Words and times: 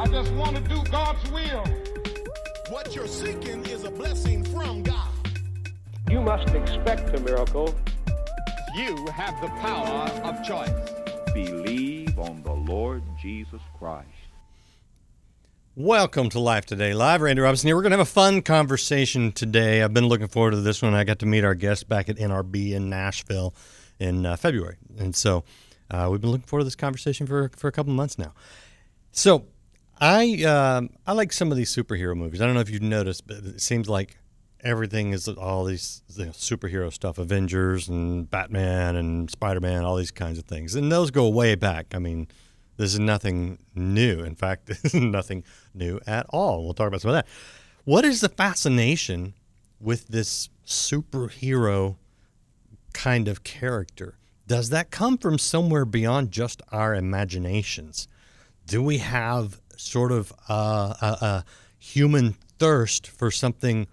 I 0.00 0.06
just 0.06 0.32
want 0.32 0.56
to 0.56 0.62
do 0.62 0.82
God's 0.90 1.30
will. 1.30 1.62
What 2.70 2.94
you're 2.94 3.06
seeking 3.06 3.66
is 3.66 3.84
a 3.84 3.90
blessing 3.90 4.42
from 4.44 4.82
God. 4.82 5.10
You 6.10 6.22
must 6.22 6.54
expect 6.54 7.14
a 7.14 7.20
miracle. 7.20 7.74
You 8.74 9.06
have 9.08 9.38
the 9.42 9.48
power 9.60 10.08
of 10.24 10.42
choice. 10.42 10.70
Believe 11.34 12.18
on 12.18 12.42
the 12.42 12.52
Lord 12.54 13.02
Jesus 13.20 13.60
Christ. 13.78 14.08
Welcome 15.76 16.30
to 16.30 16.40
Life 16.40 16.64
Today 16.64 16.94
Live. 16.94 17.20
Randy 17.20 17.42
Robison 17.42 17.68
here. 17.68 17.76
We're 17.76 17.82
going 17.82 17.92
to 17.92 17.98
have 17.98 18.06
a 18.06 18.10
fun 18.10 18.40
conversation 18.40 19.32
today. 19.32 19.82
I've 19.82 19.92
been 19.92 20.08
looking 20.08 20.28
forward 20.28 20.52
to 20.52 20.62
this 20.62 20.80
one. 20.80 20.94
I 20.94 21.04
got 21.04 21.18
to 21.18 21.26
meet 21.26 21.44
our 21.44 21.54
guest 21.54 21.90
back 21.90 22.08
at 22.08 22.16
NRB 22.16 22.72
in 22.72 22.88
Nashville 22.88 23.54
in 23.98 24.24
uh, 24.24 24.36
February. 24.36 24.78
And 24.98 25.14
so 25.14 25.44
uh, 25.90 26.08
we've 26.10 26.22
been 26.22 26.30
looking 26.30 26.46
forward 26.46 26.62
to 26.62 26.64
this 26.64 26.74
conversation 26.74 27.26
for, 27.26 27.50
for 27.54 27.68
a 27.68 27.72
couple 27.72 27.92
months 27.92 28.18
now. 28.18 28.32
So 29.12 29.44
I 30.00 30.42
um, 30.44 30.90
I 31.06 31.12
like 31.12 31.32
some 31.32 31.50
of 31.50 31.56
these 31.56 31.74
superhero 31.74 32.16
movies. 32.16 32.40
I 32.40 32.46
don't 32.46 32.54
know 32.54 32.60
if 32.60 32.70
you've 32.70 32.82
noticed, 32.82 33.26
but 33.26 33.38
it 33.38 33.60
seems 33.60 33.88
like 33.88 34.16
everything 34.62 35.12
is 35.12 35.28
all 35.28 35.64
these 35.64 36.02
you 36.16 36.26
know, 36.26 36.30
superhero 36.32 36.92
stuff, 36.92 37.18
Avengers 37.18 37.88
and 37.88 38.30
Batman 38.30 38.96
and 38.96 39.30
Spider 39.30 39.60
Man, 39.60 39.84
all 39.84 39.96
these 39.96 40.10
kinds 40.10 40.38
of 40.38 40.44
things, 40.44 40.74
and 40.74 40.90
those 40.90 41.10
go 41.10 41.28
way 41.28 41.54
back. 41.54 41.94
I 41.94 41.98
mean, 41.98 42.28
this 42.76 42.94
is 42.94 42.98
nothing 42.98 43.58
new. 43.74 44.20
In 44.20 44.34
fact, 44.34 44.66
this 44.82 44.86
is 44.86 44.94
nothing 44.94 45.44
new 45.74 46.00
at 46.06 46.26
all. 46.30 46.64
We'll 46.64 46.74
talk 46.74 46.88
about 46.88 47.02
some 47.02 47.10
of 47.10 47.14
that. 47.14 47.26
What 47.84 48.04
is 48.04 48.20
the 48.20 48.28
fascination 48.28 49.34
with 49.80 50.08
this 50.08 50.48
superhero 50.66 51.96
kind 52.94 53.28
of 53.28 53.44
character? 53.44 54.16
Does 54.46 54.70
that 54.70 54.90
come 54.90 55.18
from 55.18 55.38
somewhere 55.38 55.84
beyond 55.84 56.32
just 56.32 56.62
our 56.72 56.94
imaginations? 56.94 58.08
Do 58.66 58.82
we 58.82 58.98
have 58.98 59.60
sort 59.80 60.12
of 60.12 60.32
a, 60.48 60.52
a, 60.52 61.18
a 61.20 61.44
human 61.78 62.36
thirst 62.58 63.06
for 63.06 63.30
something 63.30 63.86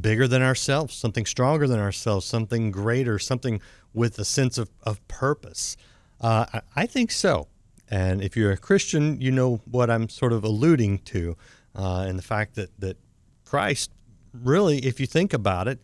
bigger 0.00 0.28
than 0.28 0.42
ourselves, 0.42 0.94
something 0.94 1.26
stronger 1.26 1.66
than 1.66 1.80
ourselves, 1.80 2.26
something 2.26 2.70
greater, 2.70 3.18
something 3.18 3.60
with 3.92 4.18
a 4.18 4.24
sense 4.24 4.58
of, 4.58 4.70
of 4.82 5.06
purpose? 5.08 5.76
Uh, 6.20 6.46
I, 6.52 6.60
I 6.74 6.86
think 6.86 7.10
so. 7.10 7.48
And 7.88 8.22
if 8.22 8.36
you're 8.36 8.52
a 8.52 8.56
Christian, 8.56 9.20
you 9.20 9.30
know 9.30 9.60
what 9.70 9.90
I'm 9.90 10.08
sort 10.08 10.32
of 10.32 10.44
alluding 10.44 10.98
to, 11.00 11.36
uh, 11.74 12.04
and 12.08 12.18
the 12.18 12.22
fact 12.22 12.54
that, 12.56 12.70
that 12.80 12.96
Christ, 13.44 13.90
really, 14.32 14.78
if 14.78 14.98
you 14.98 15.06
think 15.06 15.32
about 15.32 15.68
it, 15.68 15.80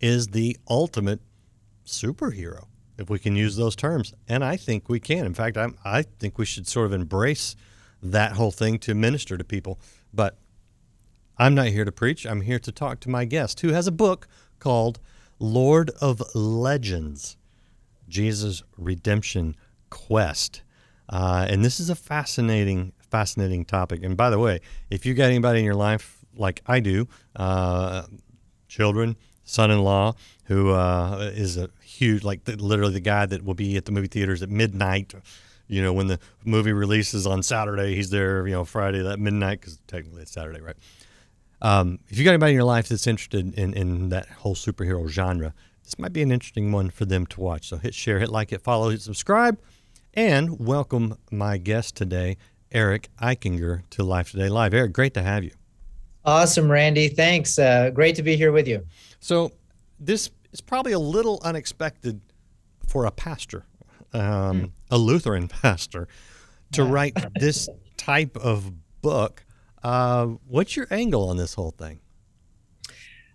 is 0.00 0.28
the 0.28 0.56
ultimate 0.68 1.20
superhero, 1.86 2.66
if 2.98 3.08
we 3.08 3.18
can 3.18 3.36
use 3.36 3.56
those 3.56 3.76
terms. 3.76 4.14
And 4.28 4.44
I 4.44 4.56
think 4.56 4.88
we 4.88 5.00
can. 5.00 5.26
In 5.26 5.34
fact, 5.34 5.56
I'm, 5.56 5.76
I 5.84 6.02
think 6.02 6.38
we 6.38 6.44
should 6.44 6.66
sort 6.66 6.86
of 6.86 6.92
embrace 6.92 7.56
that 8.02 8.32
whole 8.32 8.50
thing 8.50 8.78
to 8.80 8.94
minister 8.94 9.36
to 9.36 9.44
people. 9.44 9.78
But 10.12 10.38
I'm 11.36 11.54
not 11.54 11.68
here 11.68 11.84
to 11.84 11.92
preach. 11.92 12.26
I'm 12.26 12.42
here 12.42 12.58
to 12.58 12.72
talk 12.72 13.00
to 13.00 13.10
my 13.10 13.24
guest 13.24 13.60
who 13.60 13.72
has 13.72 13.86
a 13.86 13.92
book 13.92 14.26
called 14.58 14.98
Lord 15.38 15.90
of 16.00 16.22
Legends 16.34 17.36
Jesus' 18.08 18.62
Redemption 18.76 19.56
Quest. 19.90 20.62
Uh, 21.08 21.46
and 21.48 21.64
this 21.64 21.80
is 21.80 21.90
a 21.90 21.94
fascinating, 21.94 22.92
fascinating 23.10 23.64
topic. 23.64 24.02
And 24.02 24.16
by 24.16 24.30
the 24.30 24.38
way, 24.38 24.60
if 24.90 25.06
you 25.06 25.14
got 25.14 25.24
anybody 25.24 25.60
in 25.60 25.64
your 25.64 25.74
life 25.74 26.24
like 26.36 26.62
I 26.66 26.80
do, 26.80 27.08
uh, 27.36 28.02
children, 28.68 29.16
son-in-law, 29.44 30.14
who 30.44 30.70
uh, 30.70 31.30
is 31.34 31.56
a 31.56 31.70
huge, 31.82 32.24
like 32.24 32.44
the, 32.44 32.56
literally 32.56 32.92
the 32.92 33.00
guy 33.00 33.26
that 33.26 33.44
will 33.44 33.54
be 33.54 33.76
at 33.76 33.86
the 33.86 33.92
movie 33.92 34.08
theaters 34.08 34.42
at 34.42 34.50
midnight. 34.50 35.14
You 35.68 35.82
know, 35.82 35.92
when 35.92 36.06
the 36.06 36.18
movie 36.44 36.72
releases 36.72 37.26
on 37.26 37.42
Saturday, 37.42 37.94
he's 37.94 38.10
there. 38.10 38.46
You 38.46 38.54
know, 38.54 38.64
Friday 38.64 39.02
that 39.02 39.20
midnight 39.20 39.60
because 39.60 39.78
technically 39.86 40.22
it's 40.22 40.32
Saturday, 40.32 40.60
right? 40.60 40.76
Um, 41.60 41.98
if 42.08 42.18
you 42.18 42.24
got 42.24 42.30
anybody 42.30 42.52
in 42.52 42.56
your 42.56 42.64
life 42.64 42.88
that's 42.88 43.06
interested 43.06 43.54
in, 43.54 43.74
in 43.74 44.08
that 44.10 44.28
whole 44.28 44.54
superhero 44.54 45.08
genre, 45.08 45.54
this 45.82 45.98
might 45.98 46.12
be 46.12 46.22
an 46.22 46.30
interesting 46.30 46.70
one 46.72 46.90
for 46.90 47.04
them 47.04 47.26
to 47.26 47.40
watch. 47.40 47.68
So 47.68 47.78
hit 47.78 47.94
share, 47.94 48.18
hit 48.18 48.28
like, 48.28 48.50
hit 48.50 48.62
follow, 48.62 48.90
hit 48.90 49.02
subscribe, 49.02 49.58
and 50.14 50.60
welcome 50.60 51.16
my 51.30 51.58
guest 51.58 51.96
today, 51.96 52.36
Eric 52.70 53.08
Eichinger, 53.20 53.82
to 53.90 54.02
Life 54.02 54.30
Today 54.30 54.48
Live. 54.48 54.72
Eric, 54.74 54.92
great 54.92 55.14
to 55.14 55.22
have 55.22 55.44
you. 55.44 55.52
Awesome, 56.24 56.70
Randy. 56.70 57.08
Thanks. 57.08 57.58
Uh, 57.58 57.90
great 57.90 58.14
to 58.16 58.22
be 58.22 58.36
here 58.36 58.52
with 58.52 58.68
you. 58.68 58.84
So 59.18 59.50
this 59.98 60.30
is 60.52 60.60
probably 60.60 60.92
a 60.92 60.98
little 60.98 61.40
unexpected 61.42 62.20
for 62.86 63.06
a 63.06 63.10
pastor, 63.10 63.64
um, 64.12 64.60
hmm. 64.60 64.66
a 64.90 64.98
Lutheran 64.98 65.48
pastor, 65.62 66.08
to 66.72 66.84
write 66.84 67.14
this 67.38 67.68
type 67.96 68.36
of 68.36 68.72
book. 69.00 69.44
Uh, 69.82 70.26
what's 70.46 70.76
your 70.76 70.86
angle 70.90 71.28
on 71.28 71.36
this 71.36 71.54
whole 71.54 71.70
thing? 71.70 72.00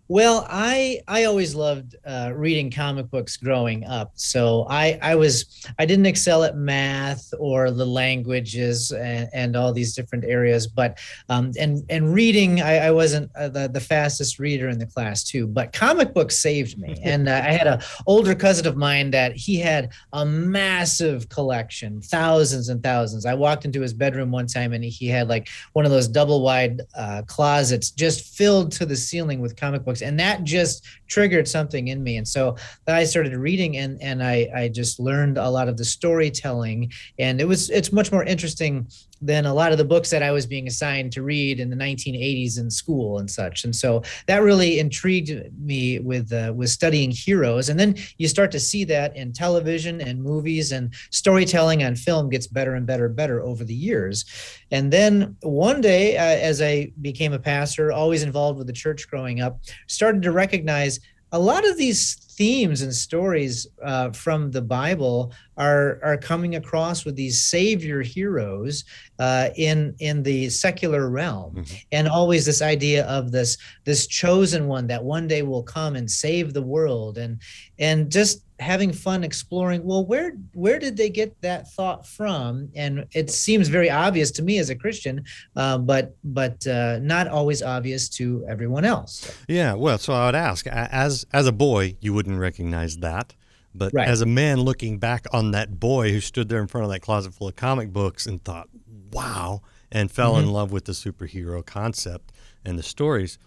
Well, 0.10 0.46
I 0.50 1.00
I 1.08 1.24
always 1.24 1.56
loved 1.56 1.96
uh, 2.06 2.34
reading 2.36 2.70
comic 2.70 3.10
books 3.10 3.38
growing 3.38 3.86
up. 3.86 4.12
So 4.16 4.68
I 4.70 5.00
I 5.02 5.16
was 5.16 5.66
I 5.80 5.86
didn't 5.86 6.08
excel 6.08 6.44
at 6.44 6.58
math 6.58 7.34
or 7.40 7.72
the 7.72 7.86
languages 7.86 8.92
and, 8.92 9.30
and 9.34 9.56
all 9.56 9.72
these 9.72 9.96
different 9.96 10.26
areas, 10.26 10.68
but 10.68 11.00
um, 11.30 11.52
and 11.58 11.86
and 11.90 12.14
reading 12.14 12.62
I, 12.62 12.88
I 12.88 12.92
wasn't 12.92 13.32
uh, 13.36 13.48
the 13.48 13.70
the 13.70 13.80
fastest 13.80 14.40
reader 14.40 14.68
in 14.68 14.78
the 14.78 14.86
class 14.86 15.24
too. 15.24 15.48
But 15.48 15.72
comic 15.72 16.14
books 16.14 16.38
saved 16.38 16.78
me, 16.78 16.98
and 17.04 17.30
uh, 17.30 17.42
I 17.44 17.52
had 17.52 17.68
an 17.68 17.82
older 18.06 18.36
cousin 18.36 18.68
of 18.68 18.76
mine 18.76 19.12
that 19.12 19.38
he 19.38 19.58
had 19.58 19.94
a 20.12 20.26
massive 20.26 21.30
collection, 21.30 22.02
thousands 22.02 22.68
and 22.68 22.84
thousands. 22.84 23.26
I 23.26 23.36
walked 23.36 23.64
into 23.64 23.80
his 23.80 23.94
bedroom 23.94 24.32
one 24.32 24.48
time 24.48 24.74
and 24.74 24.84
he 24.84 25.08
had 25.08 25.30
like 25.30 25.48
one 25.72 25.86
of 25.86 25.92
those 25.92 26.10
double 26.10 26.42
wide 26.42 26.82
uh, 26.94 27.22
closets 27.26 27.90
just 27.90 28.36
filled 28.36 28.74
to 28.74 28.86
the 28.86 28.98
ceiling 28.98 29.40
with 29.40 29.56
comic 29.56 29.84
books 29.86 29.93
books 29.94 30.02
and 30.02 30.20
that 30.20 30.44
just 30.44 30.86
triggered 31.08 31.48
something 31.48 31.90
in 31.90 32.04
me. 32.04 32.18
And 32.18 32.28
so 32.28 32.56
i 32.88 33.04
started 33.04 33.34
reading 33.36 33.78
and 33.78 34.02
and 34.02 34.22
i 34.24 34.48
i 34.56 34.68
just 34.68 35.00
learned 35.00 35.38
a 35.38 35.50
lot 35.50 35.68
of 35.68 35.78
the 35.78 35.86
storytelling 35.86 36.92
and 37.18 37.40
it 37.40 37.46
was 37.46 37.70
it's 37.70 37.92
much 37.92 38.12
more 38.12 38.24
interesting 38.24 38.88
than 39.24 39.46
a 39.46 39.54
lot 39.54 39.72
of 39.72 39.78
the 39.78 39.86
books 39.86 40.10
that 40.10 40.22
I 40.22 40.32
was 40.32 40.46
being 40.46 40.68
assigned 40.68 41.12
to 41.14 41.24
read 41.24 41.60
in 41.60 41.70
the 41.70 41.76
1980s 41.76 42.60
in 42.60 42.70
school 42.70 43.20
and 43.20 43.30
such. 43.30 43.64
And 43.64 43.76
so 43.76 44.04
that 44.28 44.44
really 44.44 44.80
intrigued 44.80 45.32
me 45.60 46.00
with 46.00 46.32
uh, 46.34 46.54
with 46.54 46.70
studying 46.70 47.12
heroes. 47.12 47.70
And 47.70 47.80
then 47.80 47.96
you 48.18 48.28
start 48.28 48.52
to 48.52 48.60
see 48.60 48.84
that 48.86 49.16
in 49.16 49.32
television 49.32 50.02
and 50.02 50.22
movies 50.22 50.72
and 50.72 50.94
storytelling 51.12 51.84
on 51.84 51.96
film 51.96 52.30
gets 52.30 52.48
better 52.48 52.76
and 52.76 52.86
better 52.86 53.06
and 53.06 53.16
better 53.16 53.42
over 53.42 53.64
the 53.64 53.74
years. 53.74 54.26
And 54.72 54.92
then 54.92 55.38
one 55.42 55.82
day, 55.82 56.18
uh, 56.18 56.24
as 56.24 56.62
I 56.62 56.92
became 57.02 57.34
a 57.34 57.40
pastor, 57.40 57.92
always 57.92 58.24
involved 58.24 58.58
with 58.58 58.68
the 58.68 58.74
church 58.74 59.08
growing 59.08 59.40
up, 59.40 59.60
started 59.88 60.22
to 60.24 60.32
recognize 60.32 61.00
a 61.34 61.40
lot 61.40 61.68
of 61.68 61.78
these 61.78 62.16
themes 62.16 62.82
and 62.84 62.94
stories 62.94 63.68
uh, 63.84 64.12
from 64.12 64.52
the 64.52 64.62
Bible 64.62 65.34
are 65.58 66.00
are 66.04 66.18
coming 66.18 66.56
across 66.56 67.06
with 67.06 67.16
these 67.16 67.44
savior 67.44 68.02
heroes 68.02 68.86
uh, 69.20 69.50
in 69.56 69.96
in 70.00 70.24
the 70.24 70.50
secular 70.50 71.10
realm, 71.10 71.56
mm-hmm. 71.56 71.76
and 71.92 72.08
always 72.08 72.46
this 72.46 72.62
idea 72.62 73.06
of 73.06 73.32
this 73.32 73.58
this 73.84 74.06
chosen 74.08 74.68
one 74.68 74.88
that 74.88 75.04
one 75.04 75.28
day 75.28 75.42
will 75.42 75.64
come 75.64 75.96
and 75.96 76.10
save 76.10 76.54
the 76.54 76.62
world, 76.62 77.18
and 77.18 77.42
and 77.80 78.12
just 78.12 78.44
having 78.64 78.92
fun 78.92 79.24
exploring 79.24 79.84
well 79.84 80.06
where 80.06 80.34
where 80.54 80.80
did 80.80 80.96
they 80.96 81.10
get 81.10 81.40
that 81.42 81.72
thought 81.74 82.08
from 82.08 82.70
and 82.76 83.06
it 83.14 83.30
seems 83.30 83.68
very 83.68 83.90
obvious 83.90 84.32
to 84.32 84.42
me 84.42 84.58
as 84.58 84.70
a 84.70 84.76
christian 84.76 85.24
uh, 85.56 85.78
but 85.78 86.16
but 86.24 86.66
uh, 86.68 86.98
not 87.00 87.28
always 87.28 87.62
obvious 87.62 88.10
to 88.10 88.44
everyone 88.48 88.86
else 88.86 89.38
yeah 89.48 89.74
well 89.74 89.98
so 89.98 90.14
i 90.14 90.26
would 90.26 90.36
ask 90.36 90.66
as 90.68 91.26
as 91.34 91.46
a 91.46 91.52
boy 91.52 91.96
you 92.00 92.14
wouldn't 92.14 92.40
recognize 92.40 92.98
that 92.98 93.36
but 93.76 93.92
right. 93.94 94.08
as 94.08 94.22
a 94.22 94.26
man 94.26 94.62
looking 94.62 95.00
back 95.00 95.26
on 95.34 95.52
that 95.52 95.80
boy 95.80 96.12
who 96.12 96.22
stood 96.22 96.48
there 96.50 96.62
in 96.62 96.68
front 96.68 96.86
of 96.86 96.92
that 96.92 97.02
closet 97.02 97.34
full 97.34 97.48
of 97.48 97.56
comic 97.56 97.92
books 97.92 98.26
and 98.26 98.44
thought 98.44 98.70
wow 99.12 99.62
and 99.92 100.12
fell 100.12 100.34
mm-hmm. 100.34 100.48
in 100.48 100.54
love 100.54 100.72
with 100.72 100.86
the 100.86 100.94
superhero 100.94 101.66
concept 101.66 102.32
and 102.64 102.80
the 102.80 102.84
stories 102.84 103.38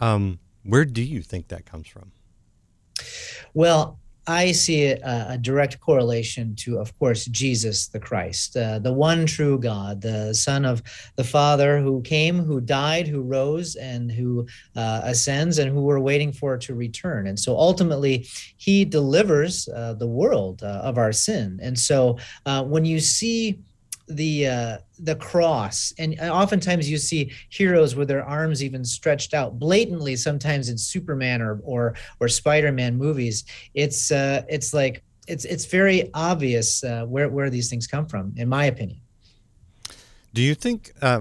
um, 0.00 0.40
where 0.64 0.84
do 0.84 1.02
you 1.02 1.22
think 1.22 1.48
that 1.48 1.64
comes 1.64 1.86
from 1.86 2.12
well 3.52 3.98
I 4.26 4.52
see 4.52 4.86
a, 4.86 5.26
a, 5.30 5.38
direct 5.38 5.80
correlation 5.80 6.54
to, 6.56 6.78
of 6.78 6.96
course, 6.98 7.26
Jesus 7.26 7.88
the 7.88 8.00
Christ, 8.00 8.56
uh, 8.56 8.78
the 8.78 8.92
one 8.92 9.26
true 9.26 9.58
God, 9.58 10.00
the 10.00 10.34
Son 10.34 10.64
of 10.64 10.82
the 11.16 11.24
Father 11.24 11.78
who 11.78 12.00
came, 12.02 12.38
who 12.38 12.60
died, 12.60 13.06
who 13.06 13.22
rose, 13.22 13.76
and 13.76 14.10
who 14.10 14.46
uh, 14.76 15.02
ascends, 15.04 15.58
and 15.58 15.70
who 15.70 15.82
we're 15.82 16.00
waiting 16.00 16.32
for 16.32 16.56
to 16.56 16.74
return. 16.74 17.26
And 17.26 17.38
so 17.38 17.56
ultimately, 17.56 18.26
he 18.56 18.84
delivers 18.84 19.68
uh, 19.68 19.94
the 19.94 20.06
world 20.06 20.62
uh, 20.62 20.80
of 20.82 20.96
our 20.96 21.12
sin. 21.12 21.58
And 21.62 21.78
so 21.78 22.18
uh, 22.46 22.64
when 22.64 22.84
you 22.84 23.00
see 23.00 23.58
the 24.08 24.46
uh, 24.46 24.78
the 24.98 25.16
cross 25.16 25.92
and 25.98 26.18
oftentimes 26.20 26.90
you 26.90 26.98
see 26.98 27.32
heroes 27.48 27.96
with 27.96 28.08
their 28.08 28.24
arms 28.24 28.62
even 28.62 28.84
stretched 28.84 29.32
out 29.34 29.58
blatantly 29.58 30.14
sometimes 30.14 30.68
in 30.68 30.76
superman 30.76 31.40
or 31.40 31.60
or 31.64 31.94
or 32.20 32.28
spider-man 32.28 32.96
movies 32.96 33.44
it's 33.74 34.10
uh 34.10 34.42
it's 34.48 34.74
like 34.74 35.02
it's 35.26 35.44
it's 35.46 35.64
very 35.64 36.10
obvious 36.12 36.84
uh, 36.84 37.04
where 37.06 37.28
where 37.30 37.48
these 37.48 37.70
things 37.70 37.86
come 37.86 38.06
from 38.06 38.32
in 38.36 38.48
my 38.48 38.66
opinion 38.66 39.00
Do 40.34 40.42
you 40.42 40.54
think? 40.54 40.92
Uh, 41.00 41.20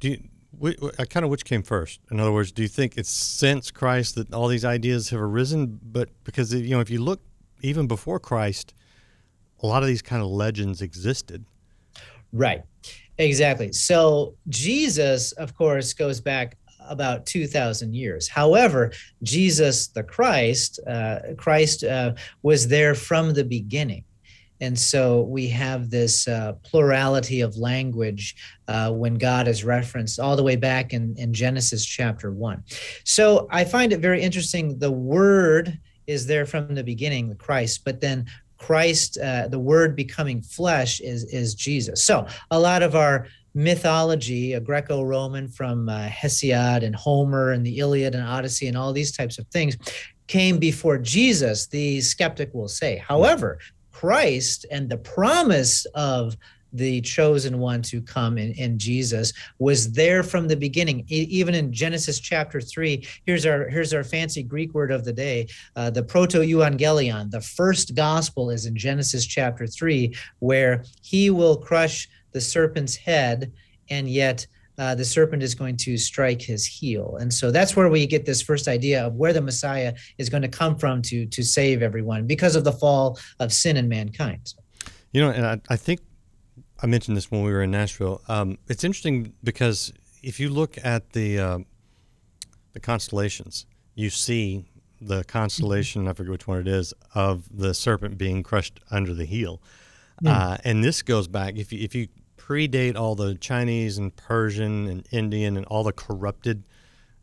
do 0.00 0.08
you, 0.10 0.18
wh- 0.62 0.76
kind 1.08 1.24
of 1.24 1.30
which 1.30 1.44
came 1.44 1.62
first? 1.62 2.00
In 2.10 2.20
other 2.20 2.32
words, 2.32 2.52
do 2.52 2.60
you 2.62 2.68
think 2.68 2.96
it's 2.98 3.10
since 3.10 3.70
Christ 3.70 4.14
that 4.16 4.32
all 4.34 4.48
these 4.48 4.64
ideas 4.64 5.08
have 5.10 5.20
arisen? 5.20 5.80
But 5.82 6.10
because 6.24 6.52
you 6.52 6.70
know, 6.70 6.80
if 6.80 6.90
you 6.90 7.02
look 7.02 7.20
even 7.62 7.86
before 7.86 8.20
Christ, 8.20 8.74
a 9.62 9.66
lot 9.66 9.82
of 9.82 9.88
these 9.88 10.02
kind 10.02 10.22
of 10.22 10.28
legends 10.28 10.82
existed. 10.82 11.44
Right. 12.32 12.62
Exactly. 13.18 13.72
So 13.72 14.34
Jesus, 14.48 15.32
of 15.32 15.56
course, 15.56 15.92
goes 15.94 16.20
back 16.20 16.56
about 16.88 17.26
2,000 17.26 17.94
years. 17.94 18.28
However, 18.28 18.92
Jesus 19.22 19.88
the 19.88 20.02
Christ, 20.02 20.78
uh, 20.86 21.20
Christ 21.36 21.84
uh, 21.84 22.14
was 22.42 22.68
there 22.68 22.94
from 22.94 23.32
the 23.32 23.44
beginning. 23.44 24.04
And 24.60 24.78
so 24.78 25.22
we 25.22 25.48
have 25.48 25.90
this 25.90 26.26
uh, 26.26 26.54
plurality 26.62 27.42
of 27.42 27.56
language 27.56 28.36
uh, 28.68 28.90
when 28.90 29.16
God 29.16 29.48
is 29.48 29.64
referenced 29.64 30.18
all 30.18 30.34
the 30.34 30.42
way 30.42 30.56
back 30.56 30.94
in, 30.94 31.14
in 31.18 31.34
Genesis 31.34 31.84
chapter 31.84 32.30
one. 32.30 32.62
So 33.04 33.48
I 33.50 33.64
find 33.64 33.92
it 33.92 34.00
very 34.00 34.22
interesting. 34.22 34.78
The 34.78 34.90
word 34.90 35.78
is 36.06 36.26
there 36.26 36.46
from 36.46 36.74
the 36.74 36.84
beginning, 36.84 37.28
the 37.28 37.34
Christ, 37.34 37.84
but 37.84 38.00
then 38.00 38.26
Christ, 38.58 39.18
uh, 39.18 39.48
the 39.48 39.58
word 39.58 39.94
becoming 39.94 40.42
flesh 40.42 41.00
is, 41.00 41.24
is 41.24 41.54
Jesus. 41.54 42.04
So 42.04 42.26
a 42.50 42.58
lot 42.58 42.82
of 42.82 42.94
our 42.94 43.26
mythology, 43.54 44.52
a 44.52 44.60
Greco-Roman 44.60 45.48
from 45.48 45.88
uh, 45.88 46.08
Hesiod 46.08 46.84
and 46.84 46.94
Homer 46.94 47.52
and 47.52 47.64
the 47.64 47.78
Iliad 47.78 48.14
and 48.14 48.24
Odyssey 48.24 48.66
and 48.68 48.76
all 48.76 48.92
these 48.92 49.16
types 49.16 49.38
of 49.38 49.46
things 49.48 49.76
came 50.26 50.58
before 50.58 50.98
Jesus, 50.98 51.66
the 51.66 52.00
skeptic 52.00 52.52
will 52.52 52.68
say. 52.68 52.96
However, 52.96 53.58
Christ 53.92 54.66
and 54.70 54.90
the 54.90 54.98
promise 54.98 55.86
of 55.94 56.36
the 56.76 57.00
chosen 57.00 57.58
one 57.58 57.82
to 57.82 58.00
come 58.00 58.38
in, 58.38 58.52
in 58.52 58.78
Jesus 58.78 59.32
was 59.58 59.92
there 59.92 60.22
from 60.22 60.48
the 60.48 60.56
beginning. 60.56 61.04
Even 61.08 61.54
in 61.54 61.72
Genesis 61.72 62.20
chapter 62.20 62.60
three, 62.60 63.06
here's 63.24 63.46
our 63.46 63.68
here's 63.68 63.92
our 63.94 64.04
fancy 64.04 64.42
Greek 64.42 64.74
word 64.74 64.90
of 64.90 65.04
the 65.04 65.12
day, 65.12 65.46
uh, 65.76 65.90
the 65.90 66.02
proto 66.02 66.40
euangelion. 66.40 67.30
The 67.30 67.40
first 67.40 67.94
gospel 67.94 68.50
is 68.50 68.66
in 68.66 68.76
Genesis 68.76 69.24
chapter 69.26 69.66
three, 69.66 70.14
where 70.40 70.84
he 71.02 71.30
will 71.30 71.56
crush 71.56 72.08
the 72.32 72.40
serpent's 72.40 72.96
head, 72.96 73.52
and 73.88 74.08
yet 74.08 74.46
uh, 74.78 74.94
the 74.94 75.04
serpent 75.04 75.42
is 75.42 75.54
going 75.54 75.76
to 75.76 75.96
strike 75.96 76.42
his 76.42 76.66
heel. 76.66 77.16
And 77.18 77.32
so 77.32 77.50
that's 77.50 77.74
where 77.76 77.88
we 77.88 78.06
get 78.06 78.26
this 78.26 78.42
first 78.42 78.68
idea 78.68 79.06
of 79.06 79.14
where 79.14 79.32
the 79.32 79.40
Messiah 79.40 79.94
is 80.18 80.28
going 80.28 80.42
to 80.42 80.48
come 80.48 80.76
from 80.76 81.02
to 81.02 81.26
to 81.26 81.42
save 81.42 81.82
everyone 81.82 82.26
because 82.26 82.56
of 82.56 82.64
the 82.64 82.72
fall 82.72 83.18
of 83.40 83.52
sin 83.52 83.76
in 83.76 83.88
mankind. 83.88 84.54
You 85.12 85.22
know, 85.22 85.30
and 85.30 85.46
I, 85.46 85.60
I 85.70 85.76
think 85.76 86.00
I 86.82 86.86
mentioned 86.86 87.16
this 87.16 87.30
when 87.30 87.42
we 87.42 87.52
were 87.52 87.62
in 87.62 87.70
Nashville. 87.70 88.20
Um, 88.28 88.58
it's 88.68 88.84
interesting 88.84 89.32
because 89.42 89.92
if 90.22 90.38
you 90.40 90.48
look 90.50 90.76
at 90.84 91.10
the 91.12 91.38
uh, 91.38 91.58
the 92.72 92.80
constellations, 92.80 93.66
you 93.94 94.10
see 94.10 94.66
the 95.00 95.24
constellation. 95.24 96.08
I 96.08 96.12
forget 96.12 96.30
which 96.32 96.46
one 96.46 96.58
it 96.60 96.68
is 96.68 96.92
of 97.14 97.44
the 97.56 97.72
serpent 97.74 98.18
being 98.18 98.42
crushed 98.42 98.80
under 98.90 99.14
the 99.14 99.24
heel. 99.24 99.60
Hmm. 100.20 100.28
Uh, 100.28 100.56
and 100.64 100.82
this 100.84 101.02
goes 101.02 101.28
back 101.28 101.56
if 101.56 101.72
you, 101.72 101.80
if 101.82 101.94
you 101.94 102.08
predate 102.38 102.96
all 102.96 103.14
the 103.14 103.34
Chinese 103.36 103.98
and 103.98 104.14
Persian 104.16 104.86
and 104.88 105.06
Indian 105.10 105.56
and 105.56 105.66
all 105.66 105.82
the 105.84 105.92
corrupted 105.92 106.62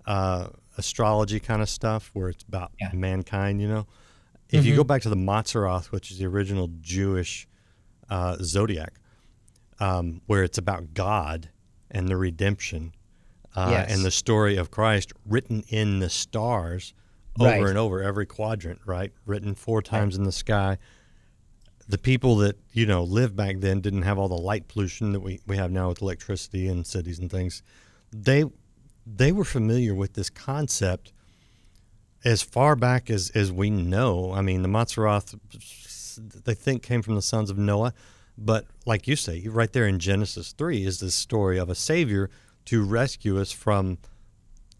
uh, 0.05 0.47
astrology 0.77 1.39
kind 1.39 1.61
of 1.61 1.69
stuff, 1.69 2.09
where 2.13 2.29
it's 2.29 2.43
about 2.43 2.71
Yeah. 2.79 2.89
mankind. 2.93 3.61
You 3.61 3.67
know, 3.67 3.87
if 4.49 4.65
you 4.65 4.75
go 4.75 4.83
back 4.83 5.01
to 5.03 5.09
the 5.09 5.15
Mazzaroth, 5.15 5.85
which 5.91 6.11
is 6.11 6.17
the 6.19 6.25
original 6.25 6.69
Jewish 6.81 7.47
uh, 8.09 8.37
zodiac, 8.41 8.93
um, 9.83 10.21
where 10.27 10.43
it's 10.43 10.57
about 10.57 10.93
God 10.93 11.49
and 11.91 12.07
the 12.07 12.17
redemption 12.17 12.93
uh, 13.55 13.67
Yes. 13.71 13.91
and 13.93 14.05
the 14.05 14.11
story 14.11 14.55
of 14.57 14.71
Christ 14.71 15.11
written 15.25 15.63
in 15.67 15.99
the 15.99 16.09
stars 16.09 16.93
over 17.39 17.49
Right. 17.49 17.67
and 17.69 17.77
over 17.77 18.01
every 18.01 18.25
quadrant, 18.25 18.79
right? 18.85 19.11
Written 19.25 19.55
four 19.55 19.81
times 19.81 20.15
in 20.15 20.23
the 20.23 20.31
sky. 20.31 20.77
The 21.87 21.97
people 21.97 22.37
that 22.37 22.55
you 22.71 22.85
know 22.85 23.03
lived 23.03 23.35
back 23.35 23.55
then 23.59 23.81
didn't 23.81 24.03
have 24.03 24.17
all 24.17 24.29
the 24.29 24.35
light 24.51 24.67
pollution 24.69 25.11
that 25.13 25.19
we, 25.19 25.41
we 25.45 25.57
have 25.57 25.71
now 25.71 25.89
with 25.89 26.01
electricity 26.01 26.67
and 26.67 26.85
cities 26.87 27.19
and 27.19 27.29
things. 27.29 27.61
They 28.11 28.45
they 29.05 29.31
were 29.33 29.43
familiar 29.43 29.93
with 29.93 30.13
this 30.13 30.29
concept 30.29 31.11
as 32.23 32.41
far 32.41 32.75
back 32.77 33.09
as, 33.09 33.31
as 33.35 33.51
we 33.51 33.69
know. 33.69 34.31
I 34.31 34.41
mean, 34.41 34.61
the 34.61 34.69
Mazzaroth, 34.69 35.37
they 36.45 36.53
think 36.53 36.81
came 36.83 37.01
from 37.01 37.15
the 37.15 37.21
sons 37.21 37.49
of 37.49 37.57
Noah, 37.57 37.93
but 38.37 38.65
like 38.85 39.07
you 39.07 39.15
say, 39.15 39.47
right 39.47 39.71
there 39.71 39.87
in 39.87 39.99
Genesis 39.99 40.53
three 40.53 40.85
is 40.85 40.99
this 40.99 41.15
story 41.15 41.57
of 41.57 41.69
a 41.69 41.75
savior 41.75 42.29
to 42.65 42.83
rescue 42.83 43.39
us 43.39 43.51
from 43.51 43.97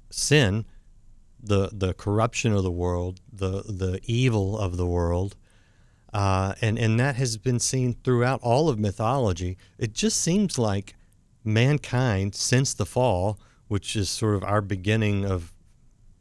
sin, 0.10 0.66
the 1.42 1.70
the 1.72 1.94
corruption 1.94 2.54
of 2.54 2.64
the 2.64 2.72
world, 2.72 3.22
the 3.32 3.64
the 3.64 4.00
evil 4.06 4.58
of 4.58 4.78
the 4.78 4.88
world, 4.88 5.36
uh, 6.14 6.54
and 6.62 6.80
and 6.80 7.00
that 7.00 7.16
has 7.16 7.38
been 7.38 7.60
seen 7.60 7.96
throughout 8.04 8.40
all 8.42 8.70
of 8.70 8.80
mythology. 8.80 9.58
It 9.78 9.94
just 9.94 10.22
seems 10.22 10.58
like 10.58 10.96
mankind 11.44 12.36
since 12.36 12.74
the 12.74 12.86
fall, 12.86 13.40
which 13.68 13.96
is 13.96 14.10
sort 14.10 14.36
of 14.36 14.44
our 14.44 14.62
beginning 14.62 15.26
of 15.26 15.54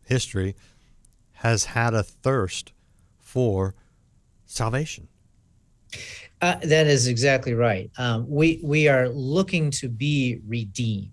history, 0.04 0.54
has 1.32 1.66
had 1.66 1.94
a 1.94 2.02
thirst 2.02 2.72
for 3.18 3.74
salvation. 4.44 5.08
Uh, 6.42 6.56
that 6.64 6.88
is 6.88 7.06
exactly 7.06 7.54
right. 7.54 7.88
Um, 7.98 8.26
we 8.28 8.60
we 8.64 8.88
are 8.88 9.08
looking 9.08 9.70
to 9.70 9.88
be 9.88 10.40
redeemed, 10.46 11.12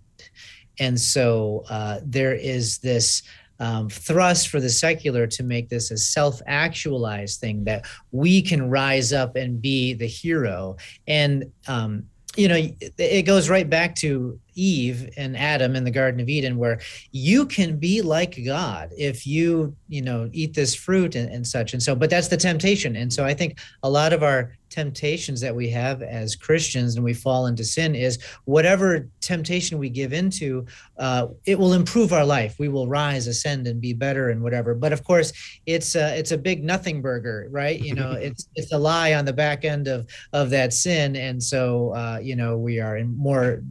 and 0.79 0.99
so 0.99 1.63
uh, 1.69 1.99
there 2.03 2.33
is 2.33 2.79
this 2.79 3.21
um, 3.59 3.89
thrust 3.89 4.47
for 4.47 4.59
the 4.59 4.69
secular 4.69 5.27
to 5.27 5.43
make 5.43 5.69
this 5.69 5.91
a 5.91 5.97
self-actualized 5.97 7.39
thing 7.39 7.63
that 7.65 7.85
we 8.11 8.41
can 8.41 8.71
rise 8.71 9.13
up 9.13 9.35
and 9.35 9.61
be 9.61 9.93
the 9.93 10.07
hero. 10.07 10.77
And 11.07 11.51
um, 11.67 12.05
you 12.35 12.47
know, 12.47 12.55
it, 12.55 12.93
it 12.97 13.21
goes 13.23 13.49
right 13.49 13.69
back 13.69 13.95
to 13.95 14.39
Eve 14.55 15.09
and 15.17 15.37
Adam 15.37 15.75
in 15.75 15.83
the 15.83 15.91
Garden 15.91 16.21
of 16.21 16.29
Eden, 16.29 16.57
where 16.57 16.79
you 17.11 17.45
can 17.45 17.77
be 17.77 18.01
like 18.01 18.43
God 18.45 18.91
if 18.97 19.27
you 19.27 19.75
you 19.89 20.01
know 20.01 20.27
eat 20.33 20.55
this 20.55 20.73
fruit 20.73 21.15
and, 21.15 21.31
and 21.31 21.45
such. 21.45 21.73
And 21.73 21.83
so, 21.83 21.95
but 21.95 22.09
that's 22.09 22.29
the 22.29 22.37
temptation. 22.37 22.95
And 22.95 23.13
so 23.13 23.25
I 23.25 23.35
think 23.35 23.59
a 23.83 23.89
lot 23.89 24.11
of 24.11 24.23
our 24.23 24.55
temptations 24.69 25.41
that 25.41 25.55
we 25.55 25.69
have 25.69 26.01
as 26.01 26.35
Christians 26.35 26.95
and 26.95 27.03
we 27.03 27.13
fall 27.13 27.47
into 27.47 27.63
sin 27.63 27.95
is 27.95 28.19
whatever 28.45 29.07
temptation 29.21 29.77
we 29.77 29.89
give 29.89 30.13
into, 30.13 30.65
uh, 30.97 31.27
it 31.45 31.57
will 31.57 31.73
improve 31.73 32.13
our 32.13 32.25
life. 32.25 32.55
We 32.59 32.69
will 32.69 32.87
rise, 32.87 33.27
ascend, 33.27 33.67
and 33.67 33.81
be 33.81 33.93
better 33.93 34.29
and 34.29 34.41
whatever. 34.41 34.75
But 34.75 34.93
of 34.93 35.03
course, 35.03 35.33
it's 35.65 35.95
a, 35.95 36.17
it's 36.17 36.31
a 36.31 36.37
big 36.37 36.63
nothing 36.63 37.01
burger, 37.01 37.47
right? 37.51 37.79
You 37.79 37.95
know, 37.95 38.11
it's 38.21 38.47
it's 38.55 38.71
a 38.73 38.77
lie 38.77 39.13
on 39.13 39.25
the 39.25 39.33
back 39.33 39.65
end 39.65 39.87
of 39.87 40.07
of 40.33 40.49
that 40.51 40.73
sin, 40.73 41.15
and 41.15 41.41
so 41.41 41.93
uh, 41.95 42.19
you 42.21 42.35
know 42.35 42.57
we 42.57 42.79
are 42.79 42.97
in 42.97 43.17
more 43.17 43.61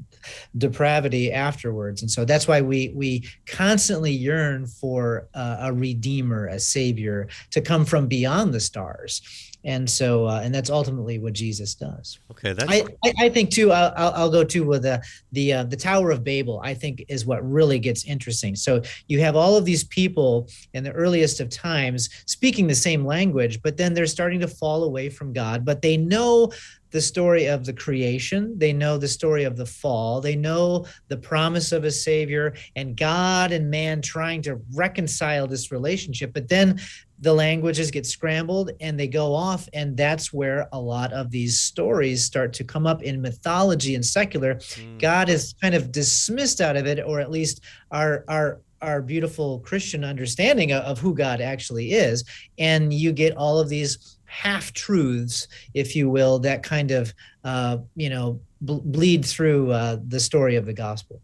depravity 0.57 1.33
afterwards 1.33 2.03
and 2.03 2.11
so 2.11 2.25
that's 2.25 2.49
why 2.49 2.61
we 2.61 2.93
we 2.95 3.25
constantly 3.47 4.13
yearn 4.13 4.67
for 4.67 5.29
uh, 5.35 5.59
a 5.61 5.73
redeemer 5.73 6.47
a 6.49 6.59
savior 6.59 7.29
to 7.51 7.61
come 7.61 7.85
from 7.85 8.07
beyond 8.07 8.53
the 8.53 8.61
stars 8.61 9.23
and 9.65 9.89
so 9.89 10.27
uh, 10.27 10.41
and 10.43 10.55
that's 10.55 10.71
ultimately 10.71 11.19
what 11.19 11.33
jesus 11.33 11.75
does 11.75 12.19
Okay, 12.39 12.53
that's 12.53 12.71
I, 12.71 12.85
I, 13.05 13.13
I 13.27 13.29
think 13.31 13.51
too. 13.51 13.73
I'll, 13.73 13.93
I'll, 13.97 14.13
I'll 14.15 14.31
go 14.31 14.45
to 14.45 14.65
with 14.65 14.83
the 14.83 15.03
the 15.33 15.53
uh, 15.55 15.65
the 15.65 15.77
Tower 15.77 16.13
of 16.13 16.23
Babel. 16.23 16.61
I 16.63 16.73
think 16.73 17.05
is 17.09 17.27
what 17.27 17.49
really 17.49 17.81
gets 17.81 18.05
interesting. 18.05 18.55
So 18.55 18.81
you 19.09 19.21
have 19.21 19.35
all 19.35 19.57
of 19.57 19.65
these 19.65 19.85
people 19.85 20.49
in 20.73 20.85
the 20.85 20.93
earliest 20.93 21.41
of 21.41 21.49
times 21.49 22.11
speaking 22.27 22.69
the 22.69 22.75
same 22.77 23.05
language, 23.05 23.61
but 23.63 23.77
then 23.77 23.93
they're 23.93 24.07
starting 24.07 24.39
to 24.41 24.49
fall 24.49 24.85
away 24.85 25.11
from 25.11 25.33
God. 25.33 25.65
But 25.65 25.83
they 25.83 25.97
know 25.97 26.53
the 26.91 27.01
story 27.01 27.47
of 27.47 27.67
the 27.67 27.73
creation. 27.73 28.59
They 28.59 28.73
know 28.73 28.99
the 28.99 29.09
story 29.09 29.45
of 29.45 29.57
the 29.57 29.67
fall. 29.67 30.21
They 30.21 30.37
know 30.37 30.87
the 31.09 31.17
promise 31.17 31.73
of 31.73 31.85
a 31.85 31.91
savior 31.91 32.55
and 32.77 32.97
God 32.97 33.53
and 33.53 33.71
man 33.71 34.01
trying 34.01 34.43
to 34.43 34.61
reconcile 34.75 35.47
this 35.47 35.71
relationship. 35.71 36.33
But 36.33 36.49
then 36.49 36.81
the 37.21 37.33
languages 37.33 37.91
get 37.91 38.07
scrambled 38.07 38.71
and 38.81 38.99
they 38.99 39.09
go 39.09 39.35
off 39.35 39.69
and 39.73 39.97
that's 39.97 40.33
where 40.33 40.69
a 40.73 40.81
lot 40.81 41.13
of 41.13 41.31
these 41.31 41.59
stories 41.59 42.25
start 42.25 42.53
to 42.53 42.65
come 42.65 42.87
up 42.87 43.03
in 43.03 43.21
mythology 43.21 43.95
and 43.95 44.05
secular. 44.05 44.61
God 44.99 45.29
is 45.29 45.55
kind 45.61 45.75
of 45.75 45.91
dismissed 45.91 46.61
out 46.61 46.77
of 46.77 46.87
it 46.87 47.01
or 47.05 47.21
at 47.21 47.31
least 47.31 47.61
our 47.91 48.25
our 48.29 48.61
our 48.81 49.03
beautiful 49.03 49.59
christian 49.61 50.05
understanding 50.05 50.71
of, 50.71 50.85
of 50.85 50.99
who 50.99 51.15
god 51.15 51.41
actually 51.41 51.93
is. 51.93 52.25
And 52.59 52.93
you 52.93 53.13
get 53.13 53.37
all 53.37 53.59
of 53.59 53.69
these 53.69 54.19
half 54.29 54.73
truths 54.73 55.49
if 55.75 55.97
you 55.97 56.09
will 56.09 56.39
that 56.41 56.63
kind 56.63 56.91
of 56.91 57.13
uh, 57.45 57.79
you 57.97 58.11
know 58.11 58.41
bl- 58.61 58.79
bleed 58.85 59.25
through 59.25 59.73
uh, 59.73 59.99
the 60.07 60.21
story 60.21 60.57
of 60.57 60.67
the 60.67 60.73
gospel. 60.73 61.21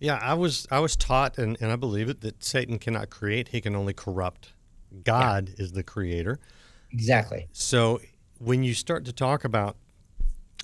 Yeah, 0.00 0.18
I 0.22 0.34
was 0.34 0.66
I 0.70 0.78
was 0.78 0.96
taught, 0.96 1.38
and, 1.38 1.56
and 1.60 1.72
I 1.72 1.76
believe 1.76 2.08
it, 2.08 2.20
that 2.20 2.42
Satan 2.42 2.78
cannot 2.78 3.10
create; 3.10 3.48
he 3.48 3.60
can 3.60 3.74
only 3.74 3.92
corrupt. 3.92 4.52
God 5.04 5.50
is 5.58 5.72
the 5.72 5.82
creator. 5.82 6.38
exactly 6.92 7.48
So 7.52 8.00
when 8.38 8.62
you 8.62 8.74
start 8.74 9.04
to 9.06 9.12
talk 9.12 9.44
about 9.44 9.76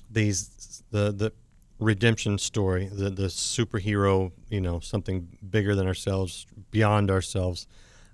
these, 0.09 0.83
the 0.91 1.11
the 1.11 1.33
redemption 1.79 2.37
story, 2.37 2.87
the 2.87 3.09
the 3.09 3.27
superhero, 3.27 4.31
you 4.49 4.61
know, 4.61 4.79
something 4.79 5.27
bigger 5.49 5.75
than 5.75 5.87
ourselves, 5.87 6.47
beyond 6.71 7.11
ourselves 7.11 7.67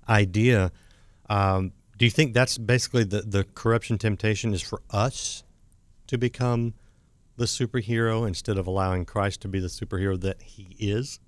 idea. 0.08 0.72
Um, 1.28 1.72
do 1.98 2.04
you 2.04 2.10
think 2.10 2.34
that's 2.34 2.58
basically 2.58 3.04
the 3.04 3.22
the 3.22 3.44
corruption 3.54 3.98
temptation 3.98 4.52
is 4.52 4.62
for 4.62 4.82
us 4.90 5.44
to 6.08 6.18
become 6.18 6.74
the 7.36 7.44
superhero 7.44 8.26
instead 8.26 8.58
of 8.58 8.66
allowing 8.66 9.04
Christ 9.04 9.40
to 9.42 9.48
be 9.48 9.60
the 9.60 9.68
superhero 9.68 10.20
that 10.20 10.42
he 10.42 10.76
is? 10.78 11.20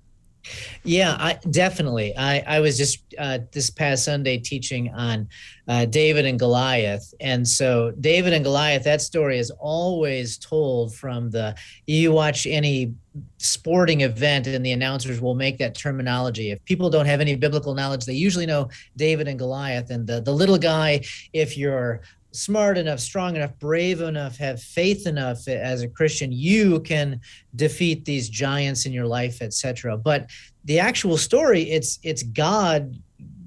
Yeah, 0.82 1.16
I 1.18 1.38
definitely. 1.50 2.16
I, 2.16 2.40
I 2.40 2.60
was 2.60 2.76
just 2.76 3.02
uh, 3.18 3.38
this 3.52 3.70
past 3.70 4.04
Sunday 4.04 4.38
teaching 4.38 4.92
on 4.92 5.28
uh, 5.68 5.86
David 5.86 6.26
and 6.26 6.38
Goliath, 6.38 7.14
and 7.20 7.46
so 7.46 7.92
David 8.00 8.32
and 8.32 8.44
Goliath. 8.44 8.84
That 8.84 9.00
story 9.00 9.38
is 9.38 9.50
always 9.58 10.38
told 10.38 10.94
from 10.94 11.30
the. 11.30 11.54
You 11.86 12.12
watch 12.12 12.46
any 12.46 12.94
sporting 13.38 14.02
event, 14.02 14.46
and 14.46 14.64
the 14.64 14.72
announcers 14.72 15.20
will 15.20 15.34
make 15.34 15.58
that 15.58 15.74
terminology. 15.74 16.50
If 16.50 16.64
people 16.64 16.90
don't 16.90 17.06
have 17.06 17.20
any 17.20 17.36
biblical 17.36 17.74
knowledge, 17.74 18.04
they 18.04 18.14
usually 18.14 18.46
know 18.46 18.68
David 18.96 19.28
and 19.28 19.38
Goliath, 19.38 19.90
and 19.90 20.06
the 20.06 20.20
the 20.20 20.32
little 20.32 20.58
guy. 20.58 21.02
If 21.32 21.56
you're 21.56 22.02
smart 22.34 22.76
enough, 22.76 22.98
strong 22.98 23.36
enough, 23.36 23.56
brave 23.58 24.00
enough, 24.00 24.36
have 24.38 24.60
faith 24.60 25.06
enough 25.06 25.46
as 25.46 25.82
a 25.82 25.88
Christian, 25.88 26.32
you 26.32 26.80
can 26.80 27.20
defeat 27.54 28.04
these 28.04 28.28
giants 28.28 28.86
in 28.86 28.92
your 28.92 29.06
life, 29.06 29.40
etc. 29.40 29.96
But 29.96 30.30
the 30.64 30.80
actual 30.80 31.16
story, 31.16 31.62
it's 31.62 31.98
it's 32.02 32.22
God 32.22 32.98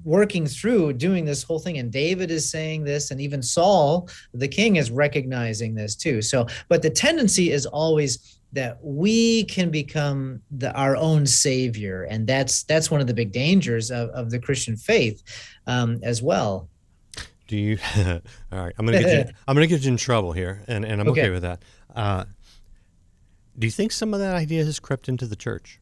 working 0.04 0.46
through 0.46 0.94
doing 0.94 1.26
this 1.26 1.42
whole 1.42 1.58
thing. 1.58 1.76
And 1.76 1.92
david 1.92 2.30
is 2.30 2.50
saying 2.50 2.84
this 2.84 3.10
and 3.10 3.20
even 3.20 3.42
saul 3.42 4.08
the 4.32 4.48
king 4.48 4.76
is 4.76 4.90
recognizing 4.90 5.74
this 5.74 5.94
too. 5.94 6.22
So 6.22 6.46
but 6.68 6.80
the 6.80 6.88
tendency 6.88 7.50
is 7.50 7.66
always 7.66 8.38
that 8.52 8.78
we 8.80 9.44
can 9.44 9.70
become 9.70 10.40
the, 10.50 10.72
our 10.72 10.96
own 10.96 11.26
savior. 11.26 12.04
And 12.04 12.26
that's 12.26 12.62
that's 12.62 12.90
one 12.90 13.02
of 13.02 13.06
the 13.06 13.12
big 13.12 13.32
dangers 13.32 13.90
of, 13.90 14.08
of 14.10 14.30
the 14.30 14.38
christian 14.38 14.76
faith 14.76 15.22
um, 15.66 15.98
as 16.02 16.22
well 16.22 16.70
do 17.48 17.56
you? 17.56 17.78
all 17.96 18.20
right, 18.52 18.74
I'm 18.78 18.86
gonna 18.86 19.02
get 19.02 19.26
you. 19.26 19.34
I'm 19.48 19.56
gonna 19.56 19.66
get 19.66 19.82
you 19.82 19.90
in 19.90 19.96
trouble 19.96 20.32
here, 20.32 20.62
and, 20.68 20.84
and 20.84 21.00
I'm 21.00 21.08
okay, 21.08 21.22
okay 21.22 21.30
with 21.30 21.42
that. 21.42 21.62
Uh, 21.94 22.24
do 23.58 23.66
you 23.66 23.72
think 23.72 23.90
some 23.90 24.14
of 24.14 24.20
that 24.20 24.36
idea 24.36 24.64
has 24.64 24.78
crept 24.78 25.08
into 25.08 25.26
the 25.26 25.34
church? 25.34 25.80